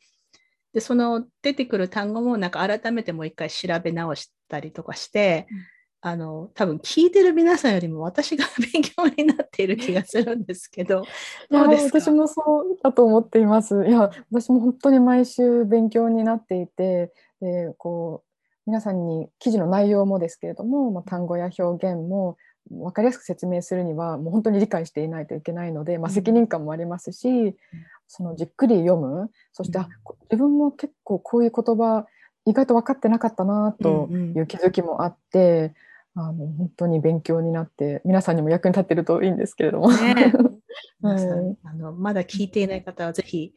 [0.74, 5.58] でその出てくる単語もなんか改めてもう一回調べ直したりとかして、うん
[6.02, 11.02] あの多分聞いてる皆さんよりも私が勉強になっている気がするんですけど
[11.50, 12.00] どうですか？
[12.00, 13.88] 私もそうだと思っています。
[13.88, 18.25] いや私も本当に毎週勉強になっていてでこう
[18.66, 22.38] 皆さんに記事の内容もですけれども、まあ、単語や表現も
[22.72, 26.14] 分かりやすく説明するにはもう本当に理解していないといけないので、まあ、うん。
[26.14, 27.56] 責任感もありますし、
[28.08, 32.06] そのじっくり読むそして、あこ自分も結構こういう言葉
[32.46, 34.38] 意外と分かってなかったなとうんうん。
[34.38, 35.74] いう気づきもあって、
[36.16, 39.90] あの本当に勉強になって皆さんにも役に立ってるといいんですけれども。
[39.92, 40.32] ね。
[41.02, 43.54] は い皆さんあのまだ聞いていない方はぜひ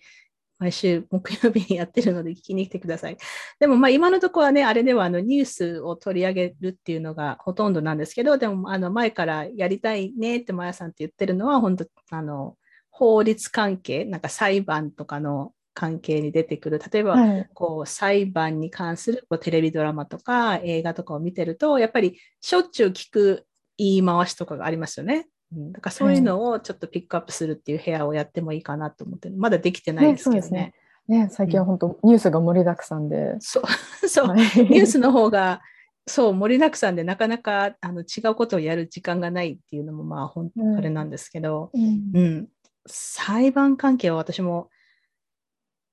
[0.59, 3.17] 毎週木曜日にやってるので聞きに来てください。
[3.61, 12.57] でもまあ今のところはね、あれではあのニュースを取り上げるっていうのがほとんどなんですけど、でもあの前からやりたいねってまやさんって言ってるのは、本当あの
[12.91, 25.29] 法律関係、なんか裁判とかの関係に出てくる、例えば、はいこう裁判に関するこうテレビドラマとか映画とかを見てると、やっぱりしょっちゅう聞く言い回しとかがありますよね。
[25.55, 30.51] うん、だからそういうのをちょっとピックアップするっていう部屋をやってもいいかなと思って、まだできてないですけどね。
[30.51, 30.75] ね
[31.09, 31.25] ね。
[31.25, 33.37] ね、最近は本当ニュースが盛りだくさんで。
[33.41, 33.63] そう。
[34.07, 34.41] そう、はい。
[34.41, 35.63] ニュースの方が
[36.07, 42.11] そう盛りだくさんでなかなかあの違うことをやる時間がないっていうのもまあ本当うんあれなんですけど、うん。
[42.13, 42.49] うん、
[42.87, 44.69] 裁判関係は私も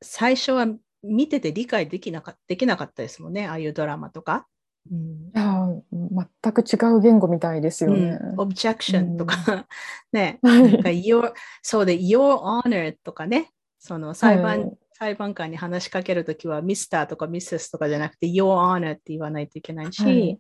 [0.02, 0.68] 最初は
[1.02, 4.48] 見てて理解できなかできなかったですもんね、ああいうドラマとか。
[4.92, 4.98] うん。
[4.98, 8.20] いやー全く違う言語みたいですよね。
[8.22, 9.68] うん、objection とか、
[10.12, 10.72] ね、はい。
[10.74, 14.78] なんか your そうで your honor とかね、その裁判、はい。
[14.94, 17.06] 裁判官に話しかけるときは Mr.
[17.08, 17.72] とか Mrs.
[17.72, 20.40] とかじゃなくて your honor って言わないといけないし、はい。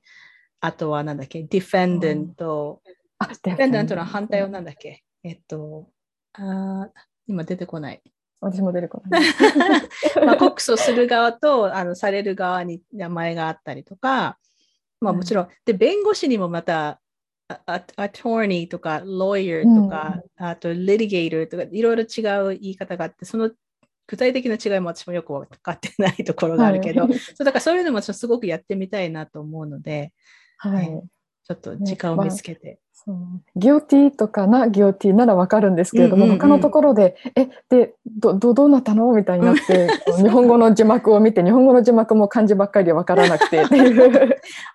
[0.62, 2.82] あとはなんだっけ、defendant と、
[3.18, 5.90] あ、デ defendant の反対はなんだっけ、えっと、
[6.34, 8.02] あー今出てこない。
[8.42, 9.22] 私も出てこない。
[10.26, 14.38] まあ、告訴する側とあのされる側に名前があったりとか、
[15.02, 17.00] まあ、もちろん、で弁護士にもまた
[17.48, 22.22] ああ attorney とか lawyer とか、あと litigator とかいろいろ違
[22.56, 23.52] う言い方があってその
[24.08, 27.14] 具体的な違いも私もよく分かってないところがあるけど、はい。
[27.20, 30.12] そうだからそういうのもちょっとすごくやってみたいなと思うので
[30.58, 30.90] はい。
[30.90, 31.04] ね
[31.48, 32.80] ちょっと時間を見つけて。
[32.92, 33.18] そう
[33.56, 43.94] ギオティとかなギオティならわかるんですけれども、うんうんうん他のところで、え、で、ど、どどうなったのみたいになって、日本語の字幕を見て、日本語の字幕も漢字ばっかりでわからなくて っていう。
[43.94, 44.12] ル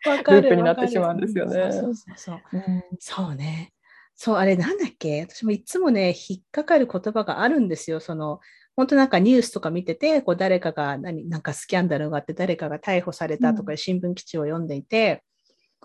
[0.07, 3.72] ープになってしまうんですよねそうそうそうそううんそうね。
[4.14, 5.22] そう、あれなんだっけ？
[5.28, 7.99] 私もいつもね、引っかかる言葉があるんですよ。
[8.01, 8.38] その、
[8.76, 15.24] 本当なんかニュースとか見てて、こう誰かが何、なんかスキャンダルがあって、誰かが逮捕されたとか、新聞記事を読んでいて、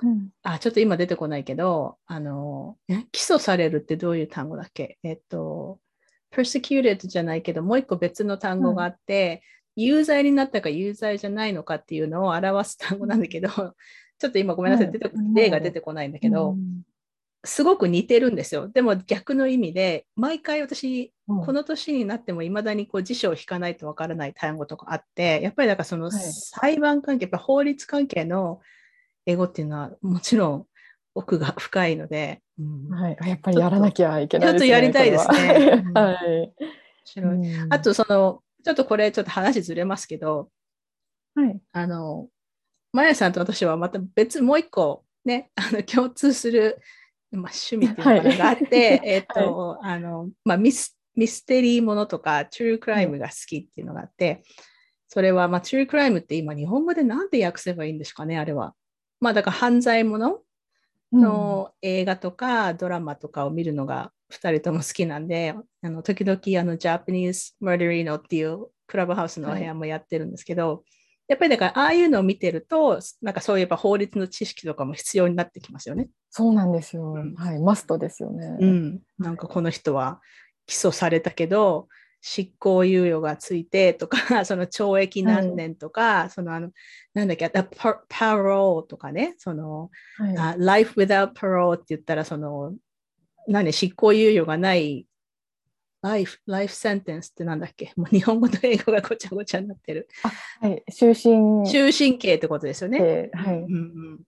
[0.01, 0.29] うん。
[0.43, 3.03] あ、ちょっと今出てこないけど、あの、え？
[3.11, 4.97] 起訴されるってどういう単語だっけ？
[5.03, 5.79] えっと、
[6.33, 9.41] persecuted じゃないけど、もう一個別の単語があって、
[9.75, 16.55] 有罪になったか有罪じゃないのかっていうのを表す単語なんだけど、ちょっと今ごめんなさい、出て例が出てこないんだけど、
[17.43, 18.69] すごく似てるんですよ。
[18.69, 28.61] でも逆の意味で、毎回私、この年になってもいまだにこう辞書を引かないとわからない単語とかあって、やっぱりだからその裁判関係、やっぱ法律関係の
[29.25, 30.67] 英語っていうのはもちろん
[31.13, 34.69] 奥が深いので、うん、はい、やっぱりやらなきゃいけないですね。
[34.69, 35.85] ちょっとやりたいですね。
[35.93, 36.53] はい。
[37.05, 37.37] 白い。
[37.69, 40.49] あとその、ちょっとこれちょっと話ずれますけど、
[41.35, 41.59] はい。
[41.71, 42.27] あの、
[42.91, 46.81] まやさんと私はまた別、もう一個ね、 あの共通する、
[47.31, 54.43] まあ、趣味っていうのがあって、はい、 えっと、はい、あの、まあミス、ミステリーものとか、トゥルークライムが好きっていうのがあって、
[55.07, 58.75] それは、まあ、トゥルークライムって今、日本語でなんて訳せばいいんですかね、あれは。
[59.19, 60.39] まあ、だから犯罪もの
[61.11, 70.79] の映画とかドラマとかを見るのが2人とも好きなんで、あの時々あのジャパニーズ・マルデリーノっていうクラブハウスの部屋もやってるんですけど、はい、
[71.29, 76.09] やっぱりだからああいうのを見てると、なんかそういえば法律の知識とかも必要になってきますよね。
[76.29, 77.13] そうなんですよ。
[77.13, 78.57] うん、はい、マストですよね。
[78.59, 78.99] うん。
[79.19, 80.21] なんかこの人は
[80.65, 81.87] 起訴されたけど、
[82.27, 86.71] 執行猶予がついてとか、 その懲役何年とか、はい、そのあの、
[87.13, 87.63] なんだっけ、パ
[88.09, 92.73] パローとかね、その、はい、life without parole って言ったら、その、
[93.47, 95.05] 何、執行猶予がない
[96.01, 97.93] ライフ、ライフセンテンスってなんだっけ？
[97.95, 100.07] も う日本語と英語がごちゃごちゃになってる。
[100.23, 101.69] はい、終身。
[101.69, 103.29] 終身刑ってことですよね。
[103.33, 103.57] はい。
[103.57, 103.77] うんう
[104.15, 104.19] ん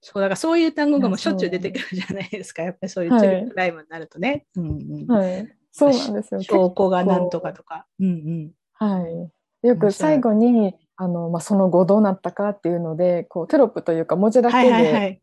[0.00, 2.62] そうだからそういう単語がもうしょっちゅう出てくるじゃないですか。
[2.62, 4.46] やっぱりそういうライムになるとね。
[4.54, 5.57] うんうん、はい。
[5.78, 6.42] そうなんですよ。
[6.42, 7.86] 証拠がなんとかとか。
[8.00, 8.50] うんうん。
[8.72, 9.30] は
[9.62, 9.66] い。
[9.66, 15.20] よく最後に、あの、まあ、その後どうなったかっていうので、こう、テロップというか文字だけで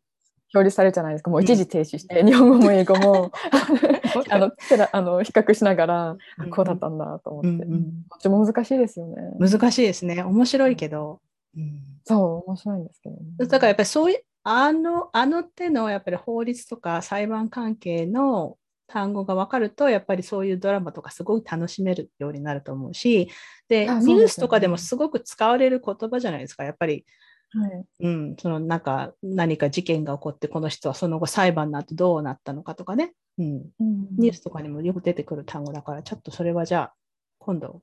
[0.54, 1.30] 表示されるじゃないですか。
[1.30, 3.32] もう一時停止して、 日本語も英語も
[4.30, 4.52] あの
[4.92, 6.18] あの比較しながら、
[6.52, 7.50] こうだったんだと思って。
[7.50, 9.16] うんうん、どっちも難しいですよね。
[9.38, 10.24] 難しいですね。
[10.24, 11.20] 面白いけど。
[11.58, 18.58] うん、そう、面白いんですけど、ね、だからやっぱりそういう、あの、あの手のやっぱり法律とか裁判関係の
[18.88, 23.30] 単語が分かると、やっぱりそういうドラマとかすごい楽しめるようになると思うし、
[23.68, 27.06] で、ニュースとかでもすごく使われる言葉じゃないですか、やっぱり。
[27.52, 33.46] はい、うん、そのなんか何か事件が起こってこの人はその後裁判の後どうなったのかとかね、うん、
[33.80, 36.94] うん、ニュースとかにもよく出てくる単語だからちょっとそれはじゃあ
[37.40, 37.82] 今度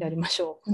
[0.00, 0.72] やりましょう。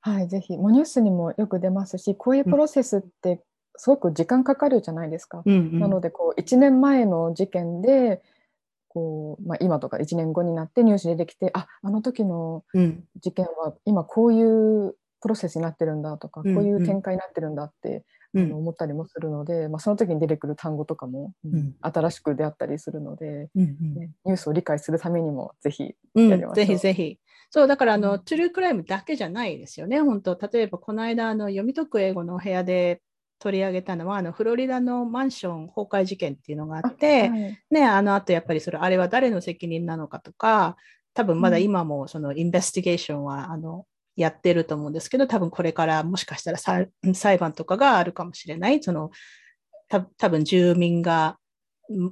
[0.00, 0.56] はい、ぜひ。
[0.56, 3.42] もうニュースにもよく出ますし、こういうプロセスって
[3.74, 5.42] すごく時間かかるじゃないですか。
[5.44, 5.52] うん。
[5.52, 8.22] うん、なので、こう1年前の事件で、
[8.96, 12.64] こうまあ、今とか1年後になってニュースに出てきてああの時の
[13.20, 23.74] 事件は今こういうプロセスになってるんだとか、うん、こういう展開になってるんだって、うん、あの思ったりもするので、まあ、その時に出てくる単語とかも、うん、新しく出会ったりするので、ね、
[24.24, 26.54] ニュースを理解するためにもぜひやりましょう。
[26.54, 27.18] ぜひぜひ。
[27.50, 30.38] そうだからあの、トゥルークライムだけじゃないですよね、本当。
[30.50, 33.02] 例えばこの間あの読み解く英語のお部屋で
[33.38, 40.76] 取り上げたのはあのフロリダのマンション崩壊事件っていうのがあって、はい、ね、あのあとやっぱりそれあれは誰の責任なのかとか
[41.14, 48.82] 多分まだ今もそのインベスティゲーションは、あのやってると思うんですけど多分これからもしかしたら裁判とかがあるかもしれない。
[48.82, 49.10] その
[49.88, 51.38] た多分住民が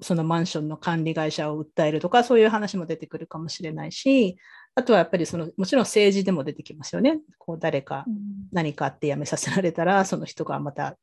[0.03, 4.37] そのマンションの管理会社を訴えるとかそういう話も出てくるかもしれないし
[4.77, 7.21] あとはやっぱりそのもちろん政治でも出てきますよね。
[7.39, 8.05] こう誰か
[8.53, 10.97] 何かあって辞めさせられたら、その人がまた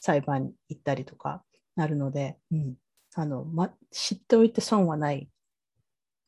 [0.00, 1.42] 裁判に行ったりとか
[1.76, 2.74] なるので、うん、
[3.14, 5.28] あのま、知っておいて損はない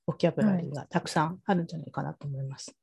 [0.06, 2.74] ボキャブラリーがたくさんあるんじゃないかなと思います。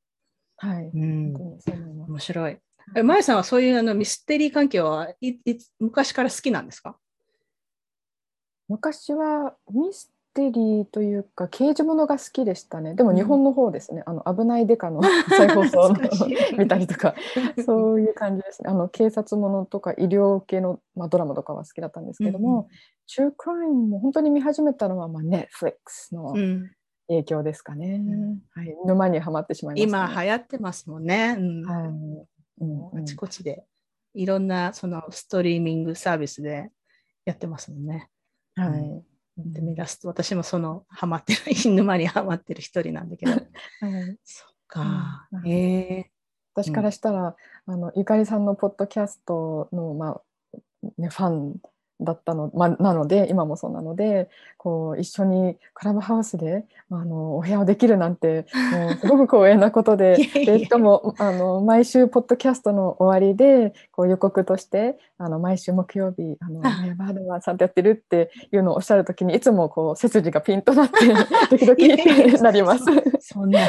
[0.56, 0.90] はい。
[0.94, 2.58] うん、面白い。
[2.96, 6.96] え、まやさんはそういうあのミステリー関係はいい昔から好きなんですか？
[8.66, 12.94] 昔はミステリーというか刑事物が好きでしたね。
[12.94, 15.02] でも日本の方ですね、うん、あの危ないデカの
[15.36, 15.94] 再放送
[16.56, 17.16] 見たりとか。
[17.66, 18.70] そういう感じですね。
[18.70, 22.66] あの警察ものとか医療系の、まあ、ドラマとかは好きだったんですけども、うん、
[23.08, 26.34] チュークライムも本当に見始めたのは、まあ、ネットフリックスの
[27.08, 31.36] 影響ですかね、うん、はい、沼にはまってしまいました、ね、今流行ってますもんね、
[31.66, 31.88] はい。
[32.60, 33.64] うん、あちこちで
[34.14, 36.70] いろんなそのストリーミングサービスで
[37.24, 38.08] やってますもんね。
[38.54, 39.02] はい、
[39.38, 41.40] で目指すと、私もそのハマってる、
[41.74, 43.32] 沼にハマってる一人なんだけど。
[43.32, 43.42] はい、
[44.24, 45.28] そっか。
[45.44, 46.10] へえ。
[46.54, 47.36] 私からしたら、
[47.66, 50.22] うん、あのゆかりさんのポッドキャストの、まあ
[50.98, 51.56] ね、ファン
[52.00, 71.06] だったの、まなので今もそうなのでこう一緒にクラブハウスであのお部屋をできるなんてもうすごく光栄なことで でしかもあの毎週ポッドキャストの終わりでこう予告としてあの毎週木曜日あのバードマンさんとやってるっていうのをおっしゃるときにいつもこう背筋がピンとなって
[71.66, 72.84] ドキドキなります。
[73.20, 73.60] そんな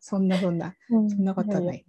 [0.00, 1.84] そんなそんなそんなことはない。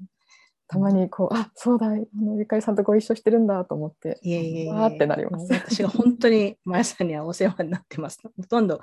[0.67, 5.51] たまにこう、あそうだ、あのゆかりさんとご一緒してるんだと思って、いえいえいえわーってなります。
[5.53, 8.19] 私が本当にまやさんにはお世話になってます。
[8.21, 8.81] ほとんど、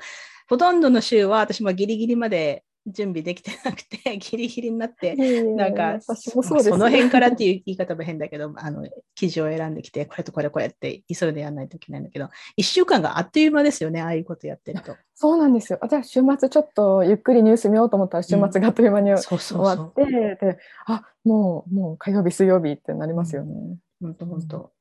[0.48, 5.14] ほとんどの週は私もギリギリまで準備できてなくて、 ギリギリになって、
[5.54, 14.96] なんか、私もそうです、まあその辺からっていう言い方も変だけど、あの、記事を選んできて、これとこれこれって急いでやらないといけないんだけど、一週間があっという間ですよね、ああいうことやってると。
[15.14, 15.78] そうなんですよ。
[15.88, 19.62] じゃあ週末ちょっとゆっくりニュース見ようと思ったら週末があっという間に終そうそうそう。
[19.62, 23.78] わって、で、あもう、もう火曜日、水曜日ってなりますよね。
[24.00, 24.72] 本当本当。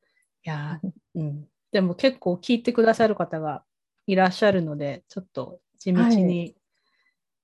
[0.45, 1.47] いやー、うん。
[1.71, 3.63] でも結構聞いてくださる方が
[4.07, 6.55] いらっしゃるので、ちょっと地道はに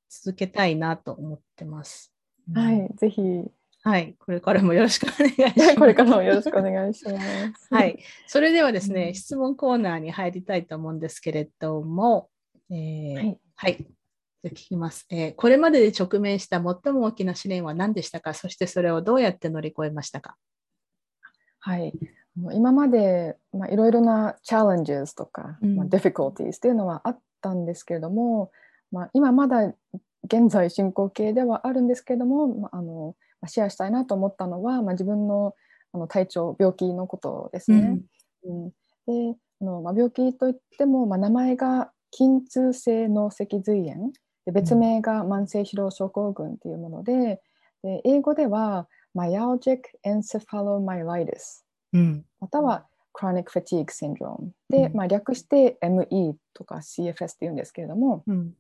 [0.10, 2.14] 続けたいなと思ってます。
[2.50, 3.22] うんはい、ぜひ、
[3.84, 4.16] はい。
[4.20, 5.76] これからもよろしくお願いします。
[5.78, 7.68] これからもよろしくお願いします。
[7.74, 8.00] はい。
[8.28, 12.30] それではですね、うん質問コーナーに入りたいと思うんですけれども、
[12.72, 13.40] えーはい。
[13.56, 13.78] はい。
[13.78, 18.34] じゃあ聞きます、えーこれまでで直面した最も大きな試練は何でしたか？
[18.34, 20.38] そしてそれをどうやって乗り越えましたか？
[21.60, 21.94] はい。
[22.54, 28.52] 今まで、まあ、いろいろな challenges とか、うんまあ、difficulties っていうのはあったんですけれども、
[28.92, 29.74] まあ、今まだ
[30.26, 35.54] 現在進行形ではあるんですけれども、まあ、あのまあシェアしたいなと思ったのは、まあ、自分の
[35.92, 38.00] あの体調病気のことですね。
[38.46, 38.70] うん。
[38.70, 44.12] であの、まあ、病気といっても、まあ、名前が筋痛性脳脊髄炎。
[44.46, 47.42] で別名が慢性疲労症候群というもので
[47.84, 51.64] で英語では myalgic encephalomyelitis
[51.94, 52.26] うん。
[52.40, 54.94] または chronic fatigue syndrome で、うん。
[54.94, 58.54] まあ、略して ME とか CFS って言うんですけれども、うん。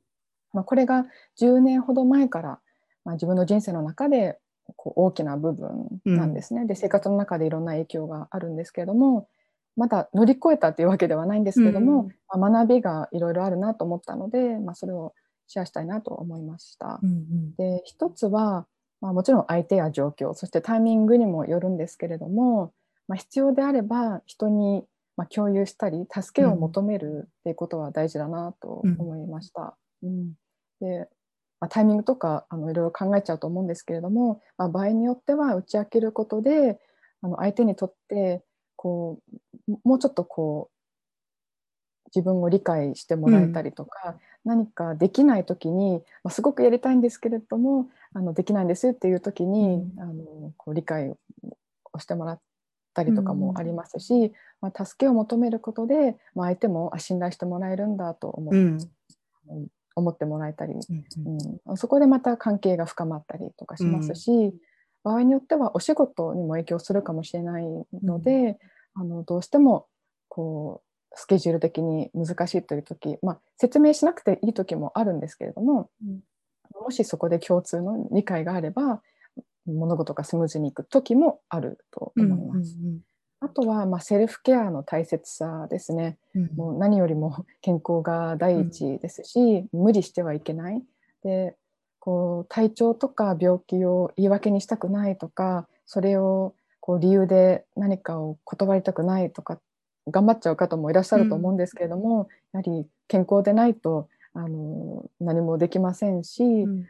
[0.54, 1.06] まあ、これが
[1.39, 2.60] 10年ほど前から、
[3.06, 4.38] まあ、自分の人生の中で
[4.76, 9.28] こう大きな部分なんですね、で生活の中でいろんな影響があるんですけれども
[9.76, 15.14] まだ乗り越えたというわけではないんですけれども、まあ、学びがいろいろあるなと思ったので、まあ、それを
[15.47, 17.00] シェアしたいなと思いました。
[17.02, 17.56] うん。
[17.56, 18.68] で一つは、
[19.00, 22.74] まあ、もちろん相手や状況そしてタイミングにもよるんですけれども、
[23.08, 24.84] まあ、必要であれば人に
[25.16, 29.78] まあ共有したり助けを求めるっていうことは大事だなと思いました。
[30.04, 30.34] うん。
[30.80, 31.10] で
[31.62, 36.80] まあ、タイミングとかあのいろいろ考えちゃうと思うんですけれども、まあ、場合によっては打ち明けることで
[37.22, 38.43] あの相手にとって
[38.78, 39.20] こ
[39.68, 40.80] うもうちょっとこう
[42.16, 51.14] 自分を理解してもらえたりとか、何かできない時に、まあ、すごくやりたいんですけれどもあのできないんですっていう時に、あのこう理解
[51.93, 52.39] をしてもらっ
[52.95, 58.80] たりとかもありますし、まあ、助けを求めることで、まあ、相手もあ信頼してもらえるんだと思,、うん。
[60.00, 61.60] 思ってもらえたり、うん。
[61.68, 64.54] うん、そこでまた関係が深まったりとかしますし、
[65.04, 67.66] 場合によってはお仕事にも影響するかもしれない
[68.04, 68.60] ので、
[68.93, 69.88] あのどうしても
[70.28, 76.20] こうスケジュール的に難しいという時、まあ、説明しなくていい時もあるんですけれども、うん。
[76.82, 79.02] もしそこで共通の理解があれば
[79.66, 82.78] 物事がスムーズにいく時もあると思います。
[83.42, 86.18] あとは、まあ、セルフケアの大切さですね。
[86.56, 90.84] もう何よりも健康が第一ですし、無理してはいけない。
[91.24, 91.56] で
[92.00, 99.60] こう体調とか病気を言い訳にしたくないとかそれをこう理由で何かを断りたくないとか
[100.08, 106.86] 頑張っちゃう方もいらっしゃると思うんですけれども、やはり健康でないとあの何もできませんし、うん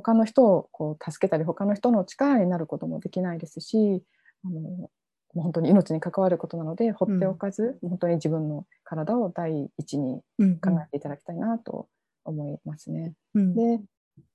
[0.00, 4.02] 他の人をこう助けたり他の人の力になることもできないですし
[4.44, 4.90] あの
[5.38, 11.86] もう本当に命に関わることなので放っておかず、本当に自分の体を第一にうん考えていただきたいなと
[12.24, 13.14] 思いますね。
[13.34, 13.54] うん。
[13.54, 13.80] で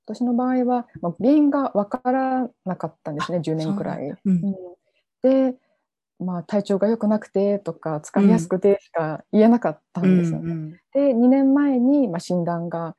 [0.06, 4.08] 私の場合は、まあ、原因が分からなかったんですね10年くらい。
[4.08, 4.54] うんうん。
[5.22, 5.54] で、
[6.18, 10.52] まあ、体調が良くなくてとか疲れやすくてしか言えなかったんですよね。
[10.54, 12.96] うんで2年前に、まあ、診断が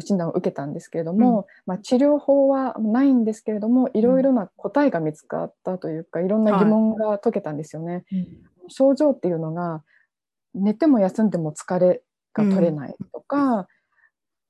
[0.00, 6.28] 診断を受けたんですけれども、まあ、治療法はないんですけれどもいろいろな答えが見つかったというかい。
[6.28, 8.04] ろんな疑問が解けたんですよね。
[8.68, 9.82] 症状っていうのが
[10.54, 13.68] 寝ても休んでも疲れが取れないとか、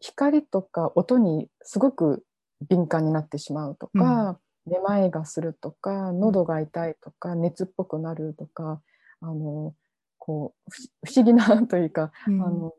[0.00, 2.24] 光とか音にすごく
[2.68, 8.80] 敏感になってしまうとか、めまいがするとか喉が痛いとか熱っぽくなるとか
[9.20, 9.74] あの
[10.18, 12.42] こうふ不思議なというか、うん。
[12.42, 12.72] あの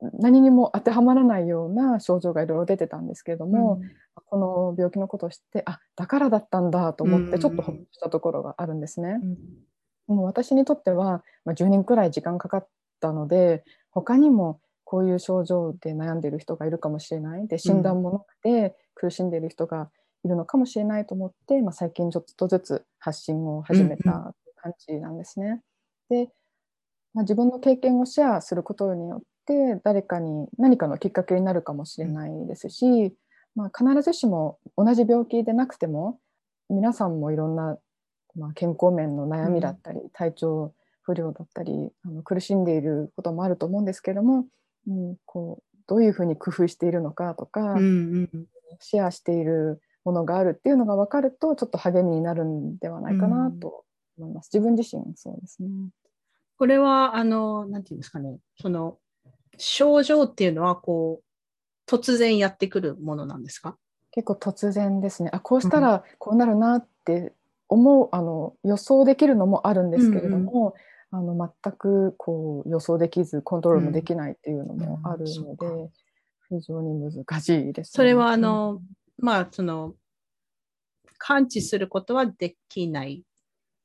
[0.00, 3.80] 何にも当てはまらないような症状がいろいろ出てたんですけれども、
[4.26, 9.20] この病気のことを知ってあだからだったんだと思ってちょっとほっとしたところがあるんですね。
[10.06, 12.68] もう私にとっては、まあ、10年くらい時間かかっ
[13.00, 17.46] たので他にもこういう症状で悩んでいる人がいるかもしれない。
[17.46, 19.90] で診断もなくて苦しんでいる人が
[20.24, 25.62] いるのかもしれないと思って、まあ、最近ちょっとずつ発信を始めた感じなんですね。
[26.08, 26.30] で、
[27.14, 33.14] まあ、自分の経験をシェアすることによって誰かに何かのきっかけになるかもしれないですし、
[33.56, 36.18] まあ、必ずしも同じ病気でなくても
[36.68, 37.78] 皆さんもいろんな、
[38.36, 44.44] まあ、健康面の悩みだったり、体調不良だったりあの苦しんでいることもあると思うんですけども、
[44.86, 48.46] うん、こうどういうふうに工夫しているのかとか、うんうん
[48.80, 53.84] シェアしているものがあるっていうのが分かるとちょっと励みになるんではないかなと
[54.18, 54.50] 思います。
[54.52, 55.68] 自分自身そうですね。
[56.58, 58.98] これは、あの、なんていうんですかね、その、
[59.58, 63.76] 症状っていうのは、こう、突然やってくるものなんですか？
[64.10, 65.30] 結構突然ですね。
[65.32, 67.34] あ、こうしたらこうなるなって
[67.68, 70.74] 思う、あの、予想できるのもあるんですけれども、
[71.10, 75.90] あの全くこう予想できずコントロールもできないっていうのもあるので、うんうん、
[76.60, 78.82] 非常に難しいです、ね、それはあの、
[79.16, 79.94] まあその
[81.16, 83.24] 感知することはできない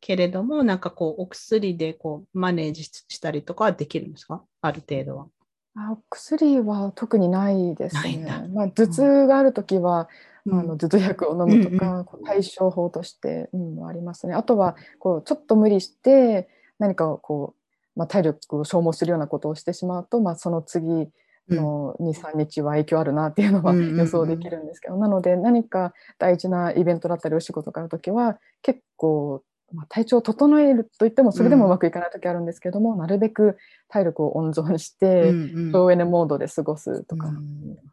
[0.01, 4.43] けれどもなんかこうお薬でこうマネージしたりとかはできるんですか？
[4.59, 5.27] ある程度は。
[5.75, 8.47] あ薬は特にないですね。
[8.53, 10.07] まあ、頭痛がある時は、
[10.45, 14.35] うん、あの頭痛薬を飲むとか、うん、対処法として、うん、ありますね。
[14.35, 16.47] あとはこうちょっと無理して
[16.77, 17.55] 何かこ
[17.95, 21.09] う、まあ、体力を消耗するようなことをしてしまうと、まあ、その次
[21.49, 29.43] の23日は影響あるなっていうのは予想できるんですけど、なので何か大事なイベントだったりお仕事がある時は結構、
[29.73, 33.57] まあ、体調を整えるといってもそれでもうまくいかない時あるんですけども、うん、なるべく
[33.87, 35.33] 体力を温存して
[35.71, 37.31] 省エネモードで過ごすとか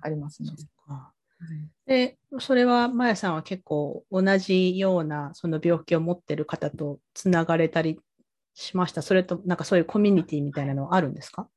[0.00, 0.50] ありますね。
[1.86, 7.98] でそれはまやさんは結構同じようなその病気を持ってる方とつながれたり
[8.54, 9.00] しました？
[9.00, 11.48] それとなんかそういうコミュニティみたいなのはあるんですか？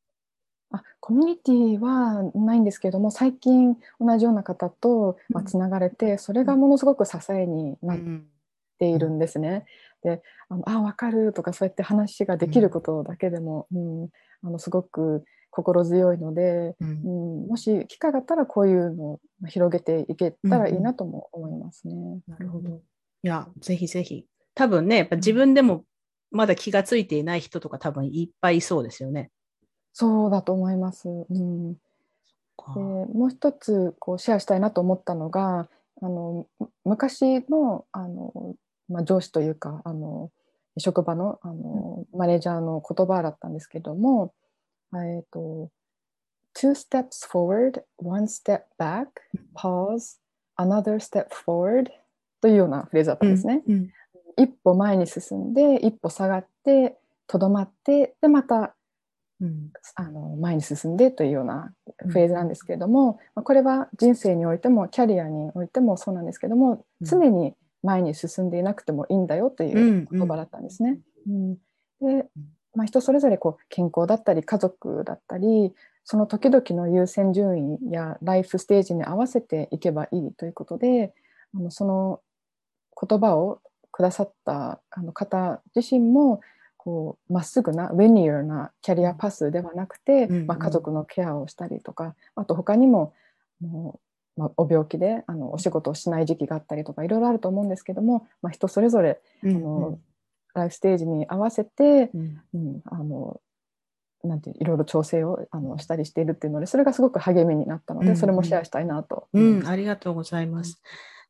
[0.72, 8.00] あコミュニティはないんですけども最近同じような方とつながれて、それがものすごく支えになっ
[8.84, 9.66] ているんですね。
[10.04, 14.10] であのあ分かるとかそうやって話ができることだけでも、うん、
[14.44, 21.94] あのすごく心強いので、うん、うん、もし機会があったらこういうのを広げていけたらいいなとも思いますね。
[21.96, 22.82] うんなるほど。
[23.24, 24.26] いや、ぜひぜひ。
[24.56, 25.86] 多分ね、やっぱ自分でも
[26.32, 29.32] まだ気がついていない人とか多分いっぱいいそうですよね。
[29.94, 31.08] そうだと思います。
[31.08, 31.80] うん、で
[32.80, 35.70] もう一つこうシェアしたいなと思ったのが
[36.02, 36.48] あの
[36.84, 38.56] 昔のあの、
[38.90, 40.30] まあ、上司というかあの
[40.78, 44.34] 職場のあの、マネージャーの言葉だったんですけども、
[44.96, 45.70] えっと
[46.56, 49.08] two steps forward, one step back,
[49.56, 50.20] pause,
[50.58, 51.90] another step forward
[52.42, 53.64] というようなフレーズだったんですね。
[53.68, 53.90] うんうん、
[54.38, 58.76] 一歩前に進んで一歩下がってとどまってでまた
[59.42, 61.74] うん、あの前に進んでというような
[62.08, 67.54] フレーズなんですけれども、うん、これは人生においてもキャリアにおいてもそうなんですけども、うん、常に
[67.84, 71.00] 前に進んでいなくてもいいんだよという言葉だったんですね。
[71.28, 71.56] うん。
[72.02, 72.28] で
[72.76, 75.74] まあ、人それぞれこう健康だったり家族だったり
[76.04, 81.14] その時々の優先順位やライフステージに合わせていけばいいということで
[81.56, 82.20] あのその
[83.00, 83.62] 言葉を
[83.92, 86.42] くださったあの方自身も
[86.78, 93.14] こうまっすぐなウェニアなキャリアパスではなくて、うんうん、まあ、家族のケアをしたりとかあと他にも
[93.62, 94.03] もう、
[94.36, 100.00] まあ、お病気であのお仕事をしない時期があったりとかいろいろあると思うんですけども、まあ、人それぞれ、うんうん、あの
[100.56, 103.40] ライフステージに合わせて、うん、うん、あの
[104.24, 110.82] なんていろいろ調整をあのしたりしているっていうのでそれがすごく励みになったので、うんうん、それもシェアしたいなと、うん、ありがとうございます。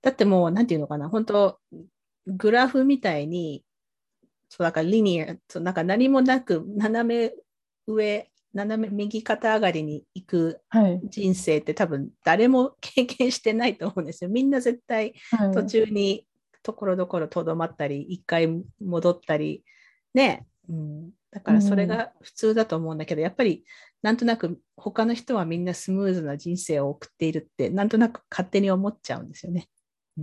[0.02, 1.58] だってもうなんていうのかな本当
[2.28, 3.64] グラフみたいに
[4.56, 7.34] そうだからリニア、そうなんか何もなく斜め
[7.88, 10.62] 上、斜め右肩上がりに行く
[11.10, 14.30] 人生って、はい、多分誰も経験してないと思うんですよ。
[14.30, 15.14] みんな絶対
[15.54, 16.28] 途中に
[16.62, 19.64] ところどころとどまったり、一回戻ったり、
[20.14, 23.66] ね、うん、だからそれが普通だと思うんだけど、うん、やっぱり
[24.02, 29.68] なんとなく他の人はみんなスムーズな人生を送っているってなんとなく勝手に思っちゃうんですよね。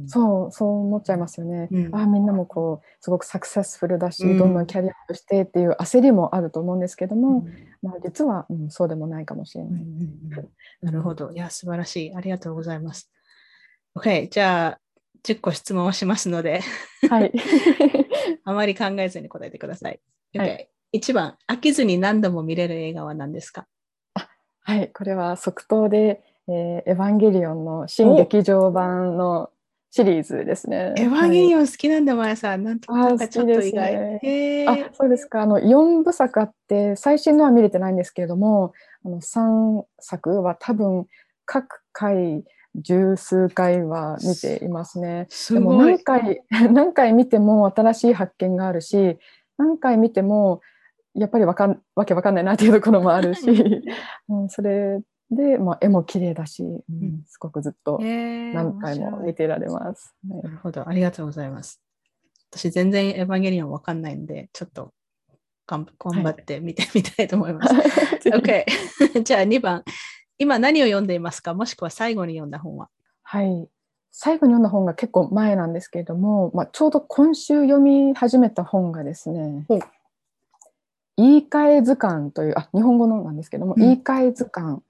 [0.07, 1.69] そうそう思っちゃいますよね。
[1.71, 9.83] うん、あみんなもこうすごくサクセスフルだし、うん、どんどんキャリアアップしてっていう焦りもあると思うんですけども、うん、まあ、実は、うん、そうでもないかもしれない。
[10.83, 11.33] なるほど。
[11.33, 12.15] いや素晴らしい。
[12.15, 13.11] ありがとうございます。
[13.97, 14.81] OK じゃあ
[15.25, 16.61] 10個質問をしますので
[17.11, 17.33] はい、
[18.45, 20.01] あまり考えずに答えてください。
[20.35, 23.67] OK、はい、1番飽きずに何度も見れる映画は何ですか？
[24.63, 29.51] はいこれは即答で、えー、エヴァンゲリオンの新劇場版の
[29.93, 30.95] シリーズですね。
[30.97, 32.63] エヴァンゲリオン好きなんだ、マヤさん。
[32.63, 34.21] なんとかちょっと意外。
[34.23, 35.43] ね、あ、そうですか。
[35.43, 38.73] あの4部作あって、最新のは見れてないんですけれども、
[39.05, 41.07] あの3作は多分
[41.45, 42.45] 各回
[42.77, 45.27] 十数回は見ていますね。
[45.29, 49.19] すでも何回 何回見ても新しい発見があるし、
[49.59, 50.61] 何回見ても
[51.15, 53.51] やっぱりわかんわけわかんないなっていうところもあるし、
[54.29, 55.01] うん、それ
[55.31, 60.15] で、まあ、絵も綺麗だし、うんんすごくずっとえー何回も見てられます。
[60.29, 60.89] はいなるほど。
[60.89, 61.81] ありがとうございます。
[62.53, 64.93] 私、全然エヴァンゲリオンわかんないんで、ちょっと
[65.67, 67.75] 頑頑張って見てみたいと思います。
[68.21, 68.65] ぜひ OK。
[69.23, 69.85] じゃあ2番。
[70.39, 71.55] 今何を読んでいますか？
[71.55, 72.89] もしくは最後に読んだ本は
[73.23, 73.69] はい。
[74.11, 79.67] 最後に読んだ本が結構前なんですけれども、まあ、ちょうど今週読み始めた本がですね
[81.17, 84.83] 言い換え図鑑という、あ、日本語のなんですけども、うん言い換え図鑑、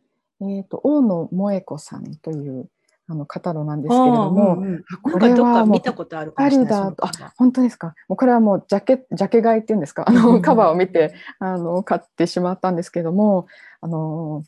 [0.43, 2.69] えっ、と、大野萌子さんという
[3.09, 6.95] あの方のなんですけれども、うんうんこれは見たことあるかもしれない。
[7.37, 7.95] 本当ですか。
[8.09, 10.09] もうこれはもうジャケ、ジャケ買いっていうんですか？
[10.09, 13.47] あうんうんうんの、カバーを見て、あの、買ってしまったんですけども、
[13.81, 14.45] あの、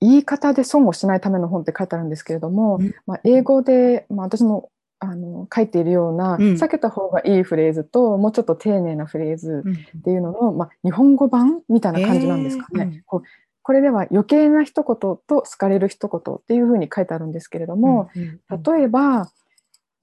[0.00, 4.68] 言い方で損をしないための本って書いてあるんですけれども、うんまあ、英語で、まあ、私の、
[4.98, 12.90] あの、書いているような、うん避けた方がいいフレーズと、もうちょっと丁寧なフレーズうんっていうのの、まあ、日本語版みたいな感じなんですかね。
[12.94, 13.22] えー
[13.70, 18.40] これでは余計な一言と好かれる一言っていうふうに書いてあるんですけれども、うんうん
[18.76, 19.30] 例えば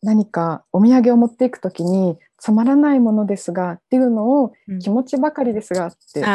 [0.01, 4.79] 何かお土産を持っていくときにつまらないものですがっていうのをうん。
[4.79, 6.25] 気持ちばかりですがって言い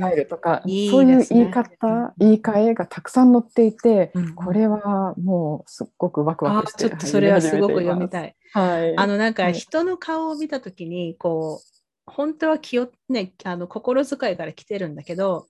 [0.00, 4.34] 換えるとか、いいそういう言い方、言い換えがたくさん載っていて、うん。
[4.36, 8.08] これはもうすっごくワクワクしてちょっとそれはすごく読みい。
[8.08, 8.36] たい。
[8.52, 9.54] はい、あのなんかはい。
[9.54, 15.48] 人の顔を見たときに、こう、本当は気を、ね、あの心遣いから来てるんだけど、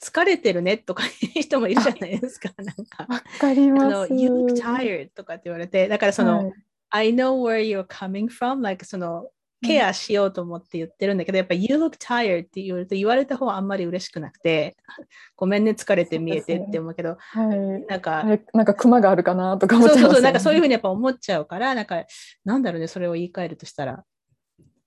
[0.00, 2.50] 疲れてるねとかいう人もいるじゃないですか。
[2.58, 4.14] なんか、わかりあの、ます。
[4.14, 6.52] You look tired とかって言われて、だからその、はい
[6.90, 9.28] I know where you're coming from, like その、
[9.62, 14.76] ケアしようと思って言ってるんだけど、やっぱ You look tired って言われて、言われた方はあんまり嬉しくなくて、
[15.36, 18.24] ごめんね、疲れて見えてって思うけど、はいなんか
[18.54, 20.68] なんかクマがあるかなとか思っちゃいますそうそうそう、なんかそういうふうに。
[20.68, 22.04] にやっぱ思っちゃうから、なんか、
[22.44, 24.04] なんだろうね、それを言い換えるとしたら、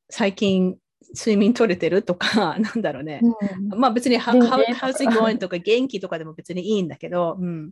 [0.10, 0.78] 最近
[1.16, 3.22] 睡眠取れてるとか、 なんだろうね。
[3.22, 7.72] うんまあ別に、How, 元気 how- how's it going とか元気とかでも別にいいんだけど、うん、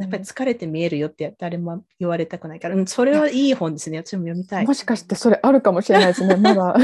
[0.00, 3.98] やっぱり疲れて見えるよって誰も言われたくないから、うん、それはいい本ですね。
[3.98, 4.66] 私も読みたい。
[4.66, 6.36] もしかしてそれあるかもしれないですね。
[6.38, 6.76] まだ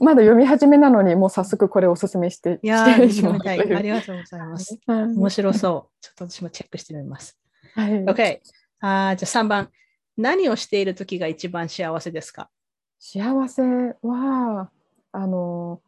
[0.00, 3.60] まだ読み始めなのにもう早速これをおすすめしていやー、してみたい。
[3.74, 4.78] ありがとうございます。
[4.86, 5.94] はい面白そう。
[6.00, 7.38] ちょっと私もチェックしてみます。
[7.74, 8.38] はい、OK。
[8.80, 9.70] あーじゃあ3番。
[10.16, 12.50] 何をしている時が一番幸せですか？
[12.98, 13.62] 幸せ
[14.02, 14.70] は
[15.12, 15.80] あの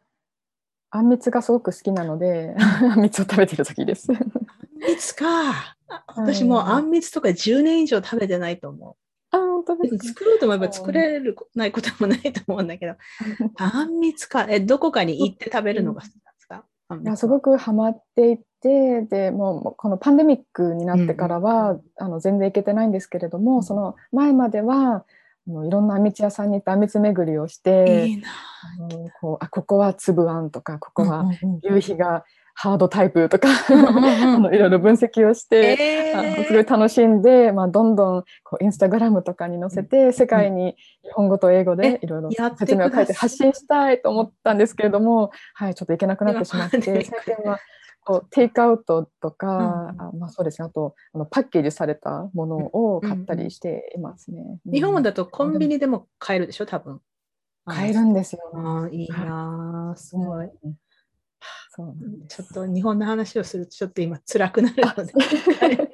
[0.91, 4.09] あんみつがすごく好きなので あんみつを食べてる時です。
[4.13, 4.19] あん
[4.89, 5.27] みつか。
[5.89, 8.97] あ私もうあんみつとか10年以上食べてないと思
[9.31, 9.79] あ本当う。
[9.83, 10.05] ですか？
[10.09, 12.95] 作ろうと思えば作れるないこともないと思うんだけど。
[13.57, 14.47] あんみつか。
[14.49, 16.65] え、どこかに行って食べるのが好きなんですか？
[17.03, 25.05] いやすごくハマっていてでもうこのパンデミックになってからは、あの全然行けてないんですけれども、うんその前までは
[25.47, 28.29] いろんなあんみつ屋さんに行ってあんみつ巡りをしていいな。
[28.29, 31.31] あのこうあここは粒あんとかここは
[31.63, 32.25] 夕日が
[32.55, 47.59] ハードタイプとか あのいろいろ分析をして、えあのすごい楽しんで、まあ、どんどんこうインスタグラムとかに載せて、世界に日本語と英語でいろいろ説明を書いて発信したいと思ったんですけれども、はい、ちょっといけなくなってしまって今最近は
[48.05, 54.59] こうテイクアウトとか、うんあまあ、そうですねあとあのパッケージされたものを買ったりしていますね。
[54.65, 57.01] 日本だだとコンビニでも買えるでしょ、多分。
[57.65, 60.47] 買えるんですよ、あーいいなーすごい。
[60.47, 60.75] うん
[61.75, 61.97] そう
[62.29, 65.13] ちょっと日本の話をするとちょっと今辛くなるので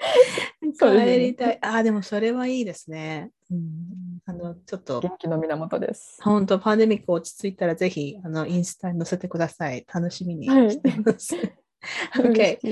[0.76, 1.58] 帰りたい。
[1.62, 3.30] ああ、でもそれはいいですね。
[3.50, 6.18] うん、あのちょっと元気の源です。
[6.22, 9.86] 本当パンデミック落ち着いたらぜひあのインスタに載せてください。
[9.92, 11.26] 楽しみにはいしてます。
[11.26, 11.50] し い
[12.34, 12.66] です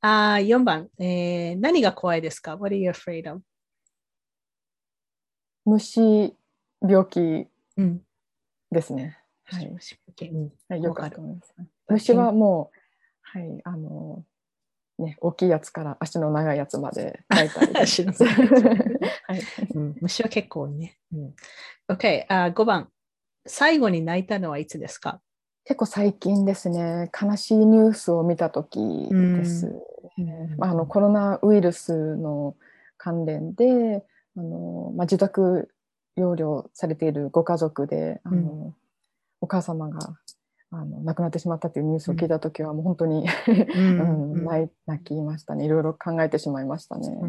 [0.00, 3.42] あー4番、えー、何が怖いですか ?What are you afraid of?
[5.64, 6.34] 虫
[6.80, 8.02] 病気うん。
[8.70, 9.18] ですね。
[9.44, 9.66] はい。
[9.66, 11.54] うんはい、よわかるかったと思います。
[11.88, 12.70] 虫はも
[13.34, 14.24] う、はい、あの、
[14.98, 17.50] ね、大きいやつから足の長いやつまで はい。
[19.74, 20.98] うん、虫は結構ね。
[21.12, 21.34] うん、
[21.88, 22.90] OK、あ5番、
[23.46, 25.20] 最後に泣いたのはいつですか？
[25.68, 29.70] 結構最近ですね、悲しいニュースを見たときです。
[30.56, 32.56] まあ、あのコロナウイルスの
[32.96, 34.02] 関連で
[34.34, 35.68] あの、まあ、自宅
[36.16, 38.74] 療養されているご家族であの、うん
[39.40, 40.00] お母様が
[40.72, 43.24] あの亡くなってしまったというニュースを聞いたときは、もう本当に、う
[43.78, 47.08] うんうん泣きましたねいろいろ考えてしまいましたね。
[47.08, 47.26] あ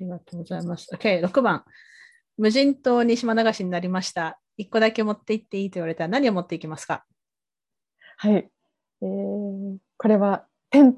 [0.00, 0.88] りがとうございます。
[0.92, 1.64] OK、6番。
[2.36, 4.39] 無人島に島流しになりました。
[4.60, 7.04] 1個だけ持って行っていいと言われたら何を持っていきますか？
[8.18, 8.48] はい、
[9.02, 10.96] えーこれはペン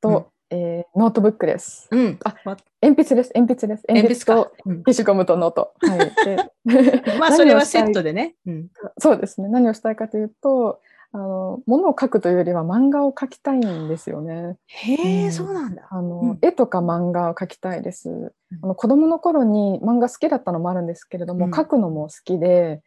[0.00, 1.88] と、えーノートブックです。
[1.90, 2.18] うん。
[2.24, 4.52] あわ鉛筆です鉛筆です鉛筆と
[4.84, 5.74] 消しゴムとノート。
[5.80, 6.52] はい、で
[7.18, 8.36] まあ、それはセットでね。
[8.46, 8.68] うん。
[8.98, 9.48] そうですね。
[9.48, 10.80] 何をしたいかというと、
[11.16, 14.58] あの物を描くというよりは漫画を描きたいんですよね。
[14.66, 15.32] へえ、うん。
[15.32, 15.88] そうなんだ。
[15.90, 16.38] あの、うん。
[16.42, 18.34] 絵とか漫画を描きたいです。
[18.62, 21.54] あの子供の頃に漫画好きだったのもあるんですけれども、うん。
[21.54, 22.82] 描くのも好きで、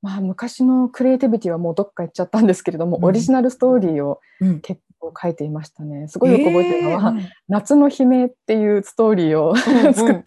[0.00, 3.04] まあ昔のクリエイティビティはもうどっか行っちゃったんですけれども、うん。
[3.04, 4.60] オリジナルストーリーをうん。
[4.62, 6.08] 結構書いていましたね。
[6.08, 7.28] すごいよく覚えてるのは、え。
[7.48, 9.54] 夏の姫っていうストーリーを
[9.92, 10.22] 作って、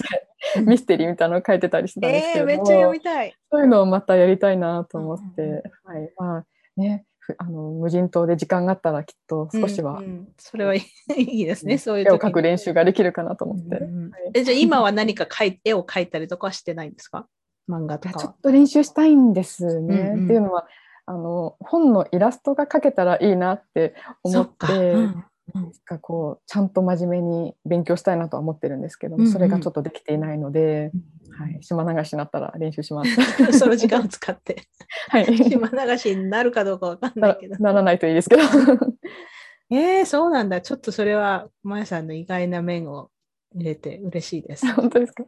[0.58, 0.66] うん。
[0.70, 3.36] ミステリーみたいなのを書いてたりしてたんですけえー、れども、めっちゃ読みたい。
[3.52, 6.46] そういうのをまたやりたいなと思って、はい、まあ
[6.78, 10.28] ね、ふあの無人島で時間があったらきっと少しはうんうん。
[10.38, 10.82] それはい
[11.16, 13.78] い ですね、そういう絵を描く練習ができるかなと思って。
[13.78, 14.32] うんうんはい。
[14.36, 17.28] えじゃあ今は何か描い絵を描いたりとかはしてないんですか？
[17.70, 18.36] 漫画とかちょっ。
[18.42, 20.12] と練習したいんですね。
[20.14, 20.26] うんうん。
[20.26, 20.68] っていうのは
[21.08, 24.68] あの本のイラストが描けたらいいなって思っそっか。
[24.68, 30.92] て、うんなんかこうちゃんと真面目に勉強したいなとは思ってるんですけども、うんうんそれがちょっとできていないので、
[31.38, 33.12] はい、島流しになったら練習します。
[33.60, 34.64] その時間を使って
[35.10, 37.56] はい、 島流しになるかどうかわかんなないけど。
[37.60, 38.42] ならないといいですけど。
[39.72, 40.62] えー、そうなんだ。
[40.62, 43.10] ちょっとそれは、まやさんの意外な面を
[43.54, 44.72] 入れて嬉しいです。
[44.74, 45.26] 本当ですか？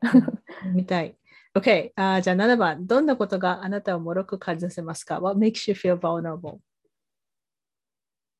[0.73, 1.15] 見たい。
[1.55, 2.85] OK、あーじゃあ7番。
[2.85, 6.57] どんなことがあなたをもろく感じさせますか ?What makes you feel vulnerable?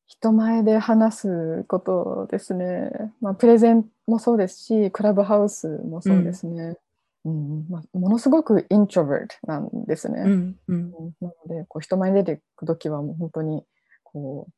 [0.08, 2.90] 人前で話すことですね。
[3.22, 6.78] まあ、プレゼンもそうですし、クラブハウスもそうですね。
[7.26, 10.22] うんまあ、ものすごくイントロバートなんですね。
[10.22, 10.32] うん
[10.70, 13.64] うんうんなのでこう人前に出ていく時はもう本当に
[14.04, 14.54] こう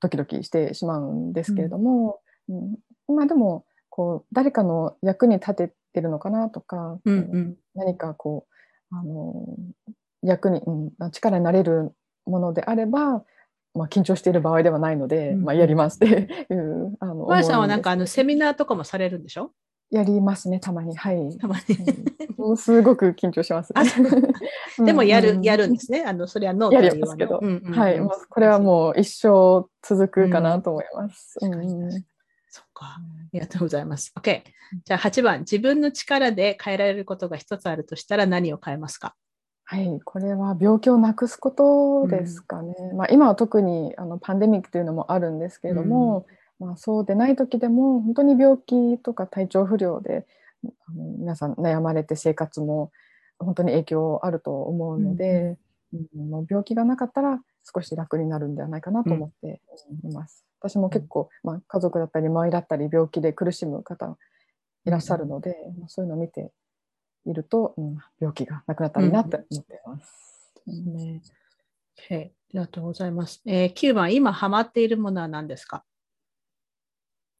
[0.00, 2.76] ドキドキしてしまうんですけれども、うん
[3.14, 8.46] まあでもこう誰かの役に立ててるのかなとか、うんうん何かこ
[8.90, 9.44] うあの
[10.22, 10.70] 役に、う
[11.06, 11.92] ん、力になれる
[12.24, 13.22] ものであれば、
[13.74, 16.06] まあ、緊張している場合ではないので、うんまあ、やりますって
[16.50, 19.50] いうあのまやさんはなんかあのセミナーとかもされるんでしょ？
[19.90, 20.96] やりますねたまに。
[20.96, 21.62] はい、たまに。
[21.76, 22.44] うん。
[22.46, 23.72] も うすごく緊張します。
[23.76, 23.82] あ
[24.82, 26.04] でもやる、やるんでですね。
[26.06, 31.36] あのそれはノートやりますけど、はい、もうこれはもう一生続くかなと思います。
[32.48, 32.86] そっか。
[32.86, 33.00] あ
[33.32, 34.12] りがとうございます。
[34.16, 34.42] OK。
[34.84, 35.40] じゃあ8番。
[35.40, 39.14] 自分の力で変えられることが一つあるとしたら何を変えますか？
[39.66, 42.74] はい、これは病気をなくすことですかね。
[42.94, 46.26] まあ、今は特にあのパンデミックというのもあるんですけれども、
[46.60, 50.26] まあ、そうでない時でも本当に病気とか体調不良で
[50.64, 52.92] あの皆さん悩まれて生活も
[53.38, 55.58] 本当に影響あると思うので、うん
[56.16, 59.60] もう病気がなかったら少し楽になるんではないかなと思って
[60.02, 60.44] います。
[60.60, 64.16] 私も結構、まあ、家族だったり周りだったり病気で苦しむ方
[64.86, 66.50] いらっしゃるので、まあそういうのを見て
[67.26, 70.52] いると、うん、病気がなくなったらいいなって思っています。
[70.66, 71.22] うんね
[72.10, 72.14] OK。
[72.16, 73.42] ありがとうございます。
[73.46, 74.14] えー9番。
[74.14, 75.84] 今ハマっているものは何ですか？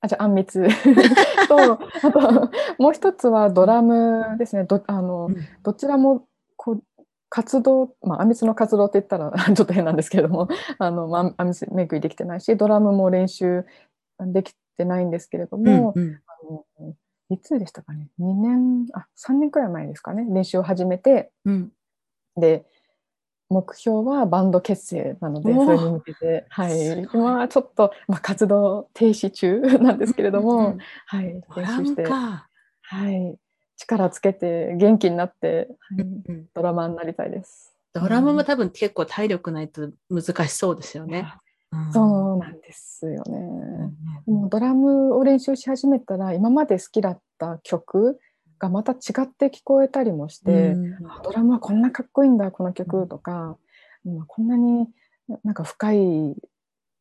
[0.01, 0.67] あじゃあ、あんみつ
[1.49, 4.65] と、あと、もう一つはドラムですね。
[4.65, 5.31] どあの
[5.63, 6.27] どちらも
[6.57, 6.83] こう
[7.31, 13.65] 活動、まあ、あんみつの活動って言ったら ちょっと変なんですけれども、あの、まあ、あんみつメイクできてないし、ドラムも練習
[14.21, 16.95] できてないんですけれども、うんうんあの
[17.35, 21.73] いつでしたかね、2年、あ、3年くらい前ですかね、練習を始めて、うん。
[22.37, 22.65] で、
[23.51, 31.25] 目標はバンド結成なので、それに向けて、はい、今はちょっと、まあ、活動停止中なんですけれども、うんうんはい、
[31.57, 32.49] 練習して、か。
[32.83, 33.39] はい、
[33.77, 36.03] 力つけて元気になって、はい。
[36.03, 37.77] うんドラマーになりたいです。
[37.93, 41.33] ドラムも多分結構体力ないと難しそうですよね。
[41.87, 41.93] うん。
[41.93, 43.39] そうなんですよね。
[43.39, 43.95] うん
[44.27, 48.19] もうドラムを練習し始めたら今まで好きだった曲
[48.59, 51.07] がまた違って聞こえたりもして、うん。
[51.07, 53.59] あドラムはこんなかっこいいんだこの曲とか、
[54.07, 54.87] うんこんなに
[55.45, 56.37] なんか深い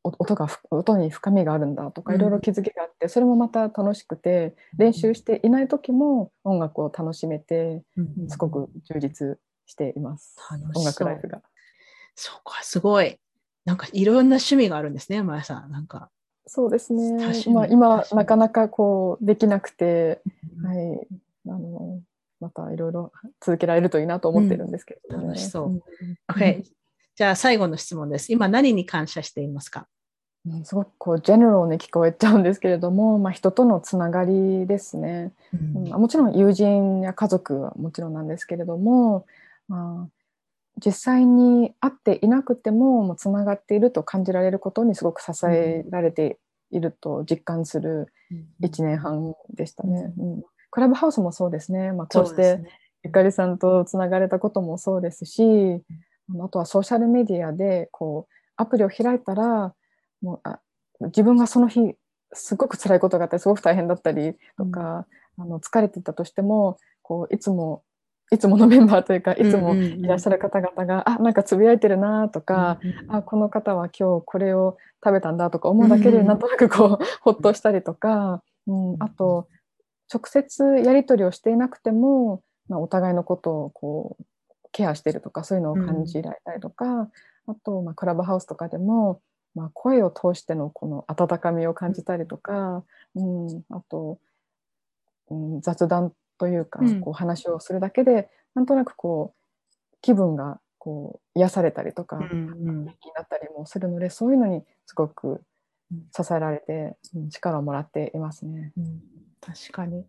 [0.04, 2.20] お音がふ音に深みがあるんだとかうん。
[2.20, 8.30] いろいろ気づきがあって、それもまた楽しくて練習していない時も音楽を楽しめてうん。
[8.30, 10.36] すごく充実しています、
[10.76, 11.42] 音楽ライフが。
[12.16, 13.18] そうか、すごい。
[13.66, 15.72] なんかいろんな趣味があるんですね、まやさん。
[15.72, 16.10] なんか。
[16.46, 17.50] そうですね味。
[17.50, 20.22] まあ、今なかなかこうできなくて、
[20.62, 21.08] うんはい、
[21.48, 22.02] あの
[22.42, 25.82] またいろいろ続けられるといいなと思ってるんですけどね、うん楽しそうんん
[26.30, 26.64] OK。
[27.16, 28.34] じゃあ最後の質問です。
[28.34, 29.88] 今何に感謝していますか？
[30.46, 39.26] うんすごくこうジェネラルに聞こえちゃうんですけれども、まあ、人とのつながりですね、うんもちろん友人や家族はもちろんなんですけれども、
[39.70, 40.10] まあ、
[40.84, 46.40] 実際に会っていなくてももうつながっていると感じられることにすごく支えられて
[46.72, 48.08] いると実感する
[48.62, 50.14] 1年半でしたね。
[50.18, 50.44] うん。
[50.72, 52.60] クラブハウスもそうですね、まあ、こうして
[53.04, 55.44] ゆかりさんとつながれたこともそうですし、
[56.42, 59.74] あとはソーシャルメディアでこうアプリを開いたら
[60.22, 60.60] もうあ
[61.02, 61.96] 自分がその日
[62.34, 65.06] すごく辛いことがあったりすごく大変だったりとか、
[65.38, 67.84] あの疲れてたとしてもこういつも
[68.34, 79.48] いつものメンバーというかいつもいらっしゃる方々が、あなんかつぶやいてるなとか、あこの方は今日これを食べたんだとか思うだけでなんとなくこう、ほっとしたりとか、うん、あと
[80.14, 84.24] 直接やり取りをしていなくても、まあ、お互いのことをこう
[84.72, 89.22] ケアしてるとかそういうのを感じられたりとか、うん、あと、まあ、クラブハウスとかでも、
[89.56, 92.84] まあ、声を通してのこの温かみを感じたりとか、
[93.16, 94.18] うん、あと、
[95.30, 96.14] うん、雑談
[96.44, 105.42] というか、こう話をするだけでなんとなくこう気分がこう癒されたりとか、元気になったりもするのでそういうのにすごく
[106.12, 108.74] 支えられて、うん、力をもらっていますね。
[108.76, 109.02] うん、
[109.40, 110.04] 確かに。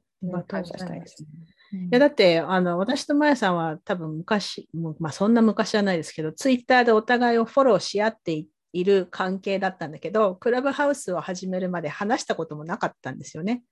[0.48, 1.28] 感謝したいですね。
[1.72, 13.62] いやだってあの私とまやさんは多分昔も、まあ、そんな昔じゃないですけどツイッターでお互いをフォローし合っている関係だったんだけどクラブハウスを始めるまで話したこともなかったんですよね。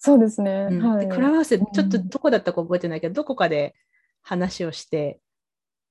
[0.00, 0.66] そうですね。
[0.70, 3.74] うん、はい、でクラブハウスちょっとどこだったか覚えてないけど、どこかで
[4.22, 5.20] 話をして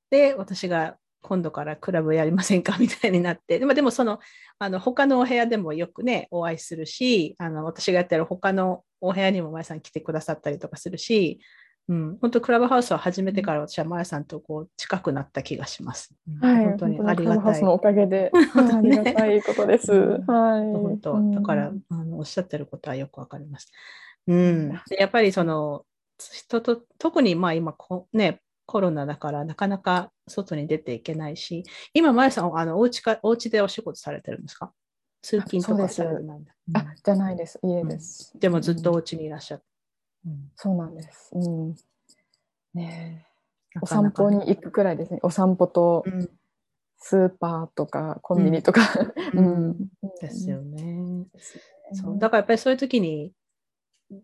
[0.09, 4.19] で私が今度からクラブやりませんかみたいになって、でもでもその、
[4.57, 11.39] あの他のお部屋でもよくね、お会いするし、あの私がやってる他のお部屋にもまやさん来てくださったりとかするし、
[11.89, 16.13] うん、本当クラブハウスを始めてから私はまやさんとこう近くなった気がします。
[16.39, 17.61] はい、本当にありがたい。
[17.63, 19.91] のおかげで、 ありがたいことです。
[19.91, 20.27] はい。
[20.27, 23.71] 本当、だから、あのおっしゃってることはよくわかります。
[24.27, 25.83] うん、やっぱりその
[26.19, 31.63] 人と特にまあ今こねコロナだからなかなか外に出ていけないし、
[31.95, 34.71] 今、まやさん、あのお家かお家でお仕事されてるんですか？
[35.23, 36.45] 通勤とかされてないん。
[36.45, 36.53] だ。
[36.75, 37.59] あ、じゃないです。
[37.63, 39.63] 家です、うん、でもずっとお家にいらっしゃる。
[40.25, 41.31] うん、そうなんです。
[41.33, 41.75] うん、
[42.73, 43.25] ね
[43.81, 45.19] お散歩に行くくらいですね。
[45.21, 46.03] お散歩と、
[46.97, 48.81] スーパーとかコンビニとか。
[49.33, 49.89] うん、
[50.21, 51.25] ですよね。
[51.93, 53.31] そうだからやっぱりそういう時に、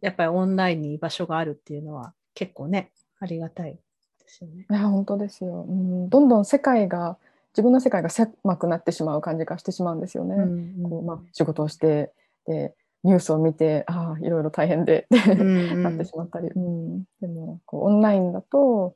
[0.02, 3.80] やっぱりオンラインに居場所があるっていうのは結構ね、ありがたいで
[4.28, 4.66] すよね。
[4.70, 6.10] いや本当ですよ、うん。
[6.10, 7.18] どんどん世界が
[7.54, 8.28] 自分の世界が狭
[8.58, 10.36] くなってしまう感じがしてしまうんですよね。
[10.36, 12.12] うんうん、こうまあ、仕事をして
[12.46, 12.76] で
[13.06, 18.96] ニュースを見てああいろいろ大変でなってしまったり、うん、でもこうオンラインだと、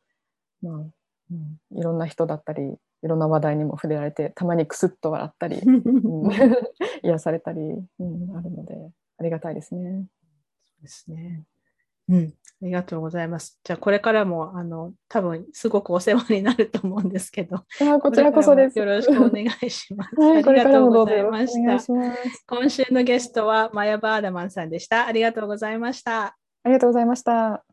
[0.63, 0.83] まあう
[1.33, 6.31] ん、いろんな人だったりいろんな話題にも触れられてたまにクスッと笑ったり、 うん、
[7.03, 8.75] 癒されたり、うん、あるので
[9.19, 10.07] ありがたいですね。
[10.65, 11.43] そうですね。
[12.09, 13.57] うん、ありがとうございます。
[13.63, 17.57] じゃあ、これからも、あの、多分すごくお世話になると思うんですけど。
[17.57, 18.77] あ こちらこそです。
[18.77, 20.15] よろしくお願いします。
[20.19, 21.93] はい、ありがとうございました。
[22.47, 25.07] 今週のゲストは、マヤバーダマンさんでした。
[25.07, 26.35] ありがとうございました。
[26.63, 27.63] ありがとうございました。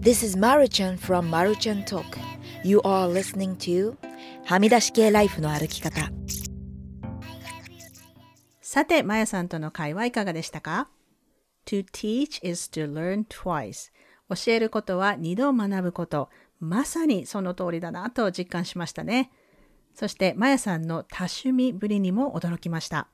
[0.00, 2.04] This is Maruchan from Maruchan Talk.
[2.64, 3.94] You are listening to
[4.44, 6.10] はみ出し系ライフの歩き方。
[8.60, 10.88] さて、まやさんとの会はいかがでしたか？
[11.66, 13.92] To teach is to learn twice.
[14.28, 16.30] 教えることは二度学ぶこと。
[16.60, 19.30] まさにその通りだなと実感しましたね。
[19.94, 23.08] そして、まやさんの多趣味ぶりにも驚きました。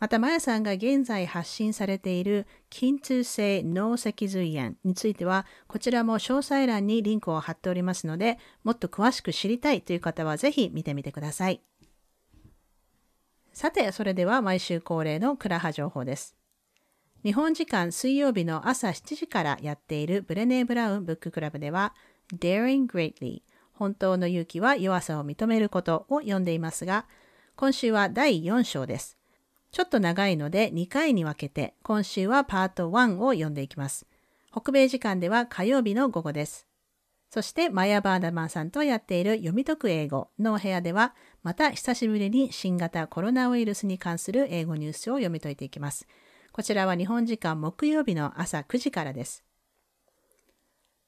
[0.00, 11.62] また、まやさんが現在発信されている筋痛性脳脊髄炎については、こちらも詳細欄にリンクを貼っておりますので、もっと詳しく知りたいという方はぜひ見てみてください。
[13.52, 16.41] さて、それでは毎週恒例のクラハ情報です。
[17.24, 21.94] 日本時間水曜日の朝7時からやっているブレネー・ブラウンブッククラブでは
[22.34, 23.42] Daring Greatly
[23.74, 27.06] 本当の勇気は弱さを認めることを読んでいますが
[27.54, 29.18] 今週は第4章です。
[29.70, 34.06] ちょっと長いので2回に分けて今週はパート1を読んでいきます。
[34.50, 36.66] 北米時間では火曜日の午後です。
[37.30, 46.08] そしてマヤ・バーダマンさんとやっている読み解く英語のお部屋ではまた久しぶりに新型コロナウイルスに関する英語ニュースを読み解いていきます。
[46.52, 49.42] こちらは日本時間木曜日の朝9時からです。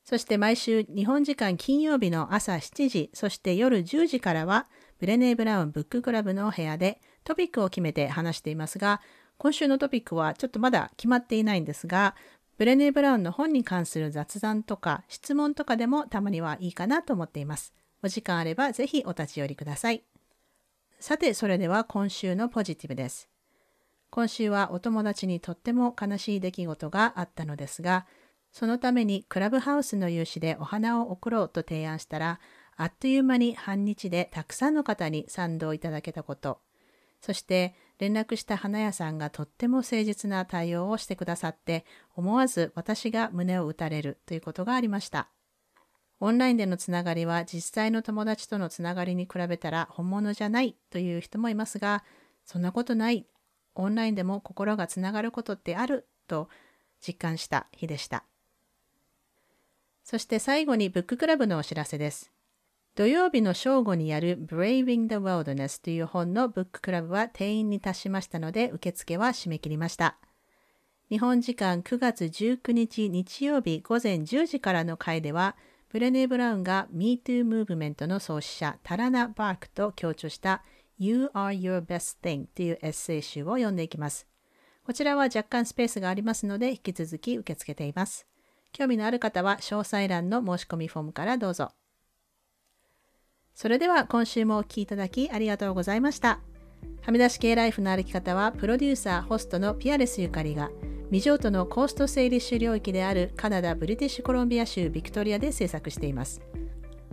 [0.02, 4.66] そして毎週日本時間金曜日の朝7時、そして夜10時からは
[4.98, 9.02] ブレネー・ブラウンブッククラブの部屋でトピックを決めて話していますが、
[9.36, 12.14] 今週のトピックはちょっとまだ決まっていないんですが、
[12.56, 17.74] ブレネー・ブラウンの本に関する雑談とか質問とかでもたまにはいいかなと思っています。
[18.02, 20.04] お時間あればぜひお立ち寄りください。
[21.00, 23.33] さて、それでは今週のポジティブです。
[24.14, 28.06] 今週はお友達にとっても悲しい出来事があったのですが、
[28.52, 32.38] そのためにクラブハウスの有志でお花を贈ろうと提案したら、
[32.76, 36.60] あっという間に半日でたくさんの方に賛同いただけたこと、
[37.20, 41.84] そして連絡した花屋さんがとっても誠実な対応をしてくださって、
[42.14, 45.28] 思わず私が胸を打たれるということがありました。
[46.20, 52.04] オンラインでのつながりは実際の友達とのつながりに比べたら本物じゃないという人もいますが、
[52.44, 53.26] そんなことない
[53.74, 56.48] オンラインでも心がつながることってあると
[57.06, 58.24] 実感した日でした。
[60.04, 62.30] そして最後にブッククラブのお知らせです。
[62.94, 70.16] 土曜日の正午にやる Braving the Wilderness という本のブッククラブは定員に達しましたので受付は締め切りました。
[71.10, 75.56] 日本時間9月19日日曜日午前10時からの回では
[75.90, 80.62] ブレネー・ブラウンが MeToo ムーブメントの創始者タラナ・バークと強調した
[81.04, 84.26] You are your best thing というエッセイ集を読んでいきます。
[84.86, 88.26] こちらは若干スペースがありますので引き続き受け付けています。
[88.72, 91.72] 興味のある方は詳細欄の申し込みフォームからどうぞ。
[93.54, 96.40] それでは今週もお聴きいただきありがとうございました。
[97.02, 100.70] はみ出し系ライフの歩き方はプロデューサー、ホストのピアレスゆかりが
[101.08, 106.40] 未譲渡のコースト整理主領域であるカナダ・ブリティッシュコロンビア州ビクトリアで制作しています。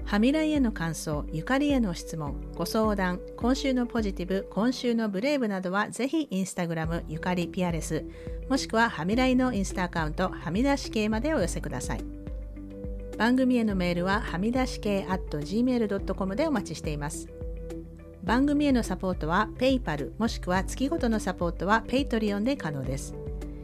[0.05, 8.05] はみらいへの感想、ゆかりへの質問、ご相談、今週のポジティブ、今週のブレイブなどはぜひインスタグラムゆかりピアレス、
[8.49, 12.03] もしくははみらいのインスタアカウントはみ出し系までお寄せください。
[13.17, 17.29] 番組へのメールははみ出し系 at gmail.com でお待ちしています。
[18.23, 23.15] 番組へのサポートは PayPal もしくは月ごとのサポートは Patreon で可能です。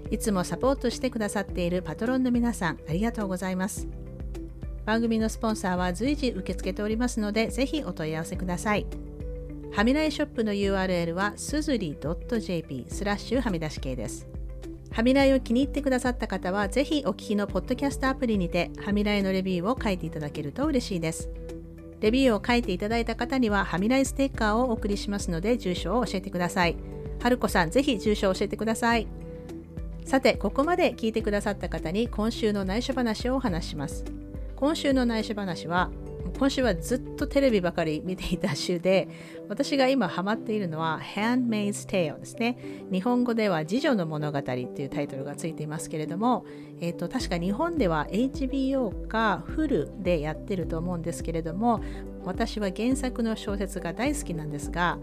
[0.09, 3.87] いつもサポートしてくださっているパトロンの皆さんありがとうございます。
[4.87, 8.87] 番組のスポンサーは随時受け付けておりますので、ぜひお問い合わせください。
[9.73, 11.97] はみらいショップの URL はすずり
[12.39, 14.29] .jp スラッシュはみ出し系です。
[14.89, 21.29] はみらいを気に入ってくださった方は、ぜひお聞きのポッドキャストアプリにて、はみらいのレビューを書いていただけると嬉しいです。
[21.99, 26.77] レビューを書いていただいた方には、はみらいステッカーをお送りしますので、住所を教えてください。
[27.21, 29.05] はるこさん、ぜひ住所を教えてください。
[30.05, 34.16] さて、ここまで聞いてくださった方に今週の内緒話をお話します。
[34.57, 35.91] 今週の内緒話は
[36.39, 39.07] 今週はずっとテレビばかり見ていた週で
[39.47, 42.57] 私が今ハマっているのは Handmaid's Tale ですね
[42.91, 46.43] 日本語では次女の物語っていうタイトルがついていますけれども、
[46.81, 51.83] えーと、確か日本では HBO か Hulu でやってると思うんですけれども
[52.23, 54.97] 私は原作の小説が大好きなんですが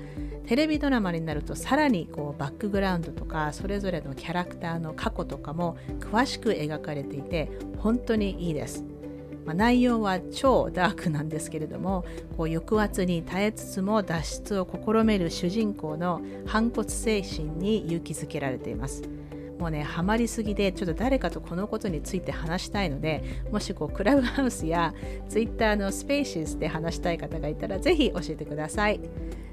[0.47, 8.85] テレビドラマになるとさらにこうバックグラウンドとかそれぞれのキャラクターの過去とかも詳しく描かれていて本当にいいです。
[9.45, 12.05] まあ、内容は超ダークなんですけれども
[12.37, 19.03] こう抑圧に耐えつつも脱出を試める主人公の反骨精神に勇気づけられています。
[19.59, 24.93] もうねハマりすぎでちょっと誰かとこのことについて話したいのでもしこうクラブハウスや
[25.29, 29.01] ツイッターのスペーシスで話したい方がいたらぜひ教えてください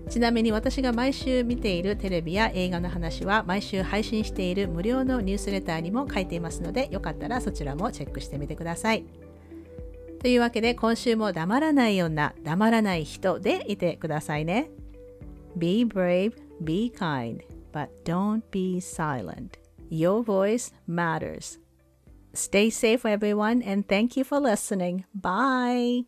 [0.10, 9.31] ちなみに私が毎週見ているテレビや映画の話は毎週配信している無料のニュースレターにも書いていますのでよかったらそちらもチェックしてみてください。
[10.22, 14.70] というわけで今週も黙らない女、黙らない人でいてくださいね。
[15.58, 17.40] Be brave, be kind,
[17.74, 19.60] but don't be silent.
[19.90, 21.60] Your voice matters.
[22.36, 25.06] Stay safe, everyone, and thank you for listening.
[25.16, 26.06] Bye.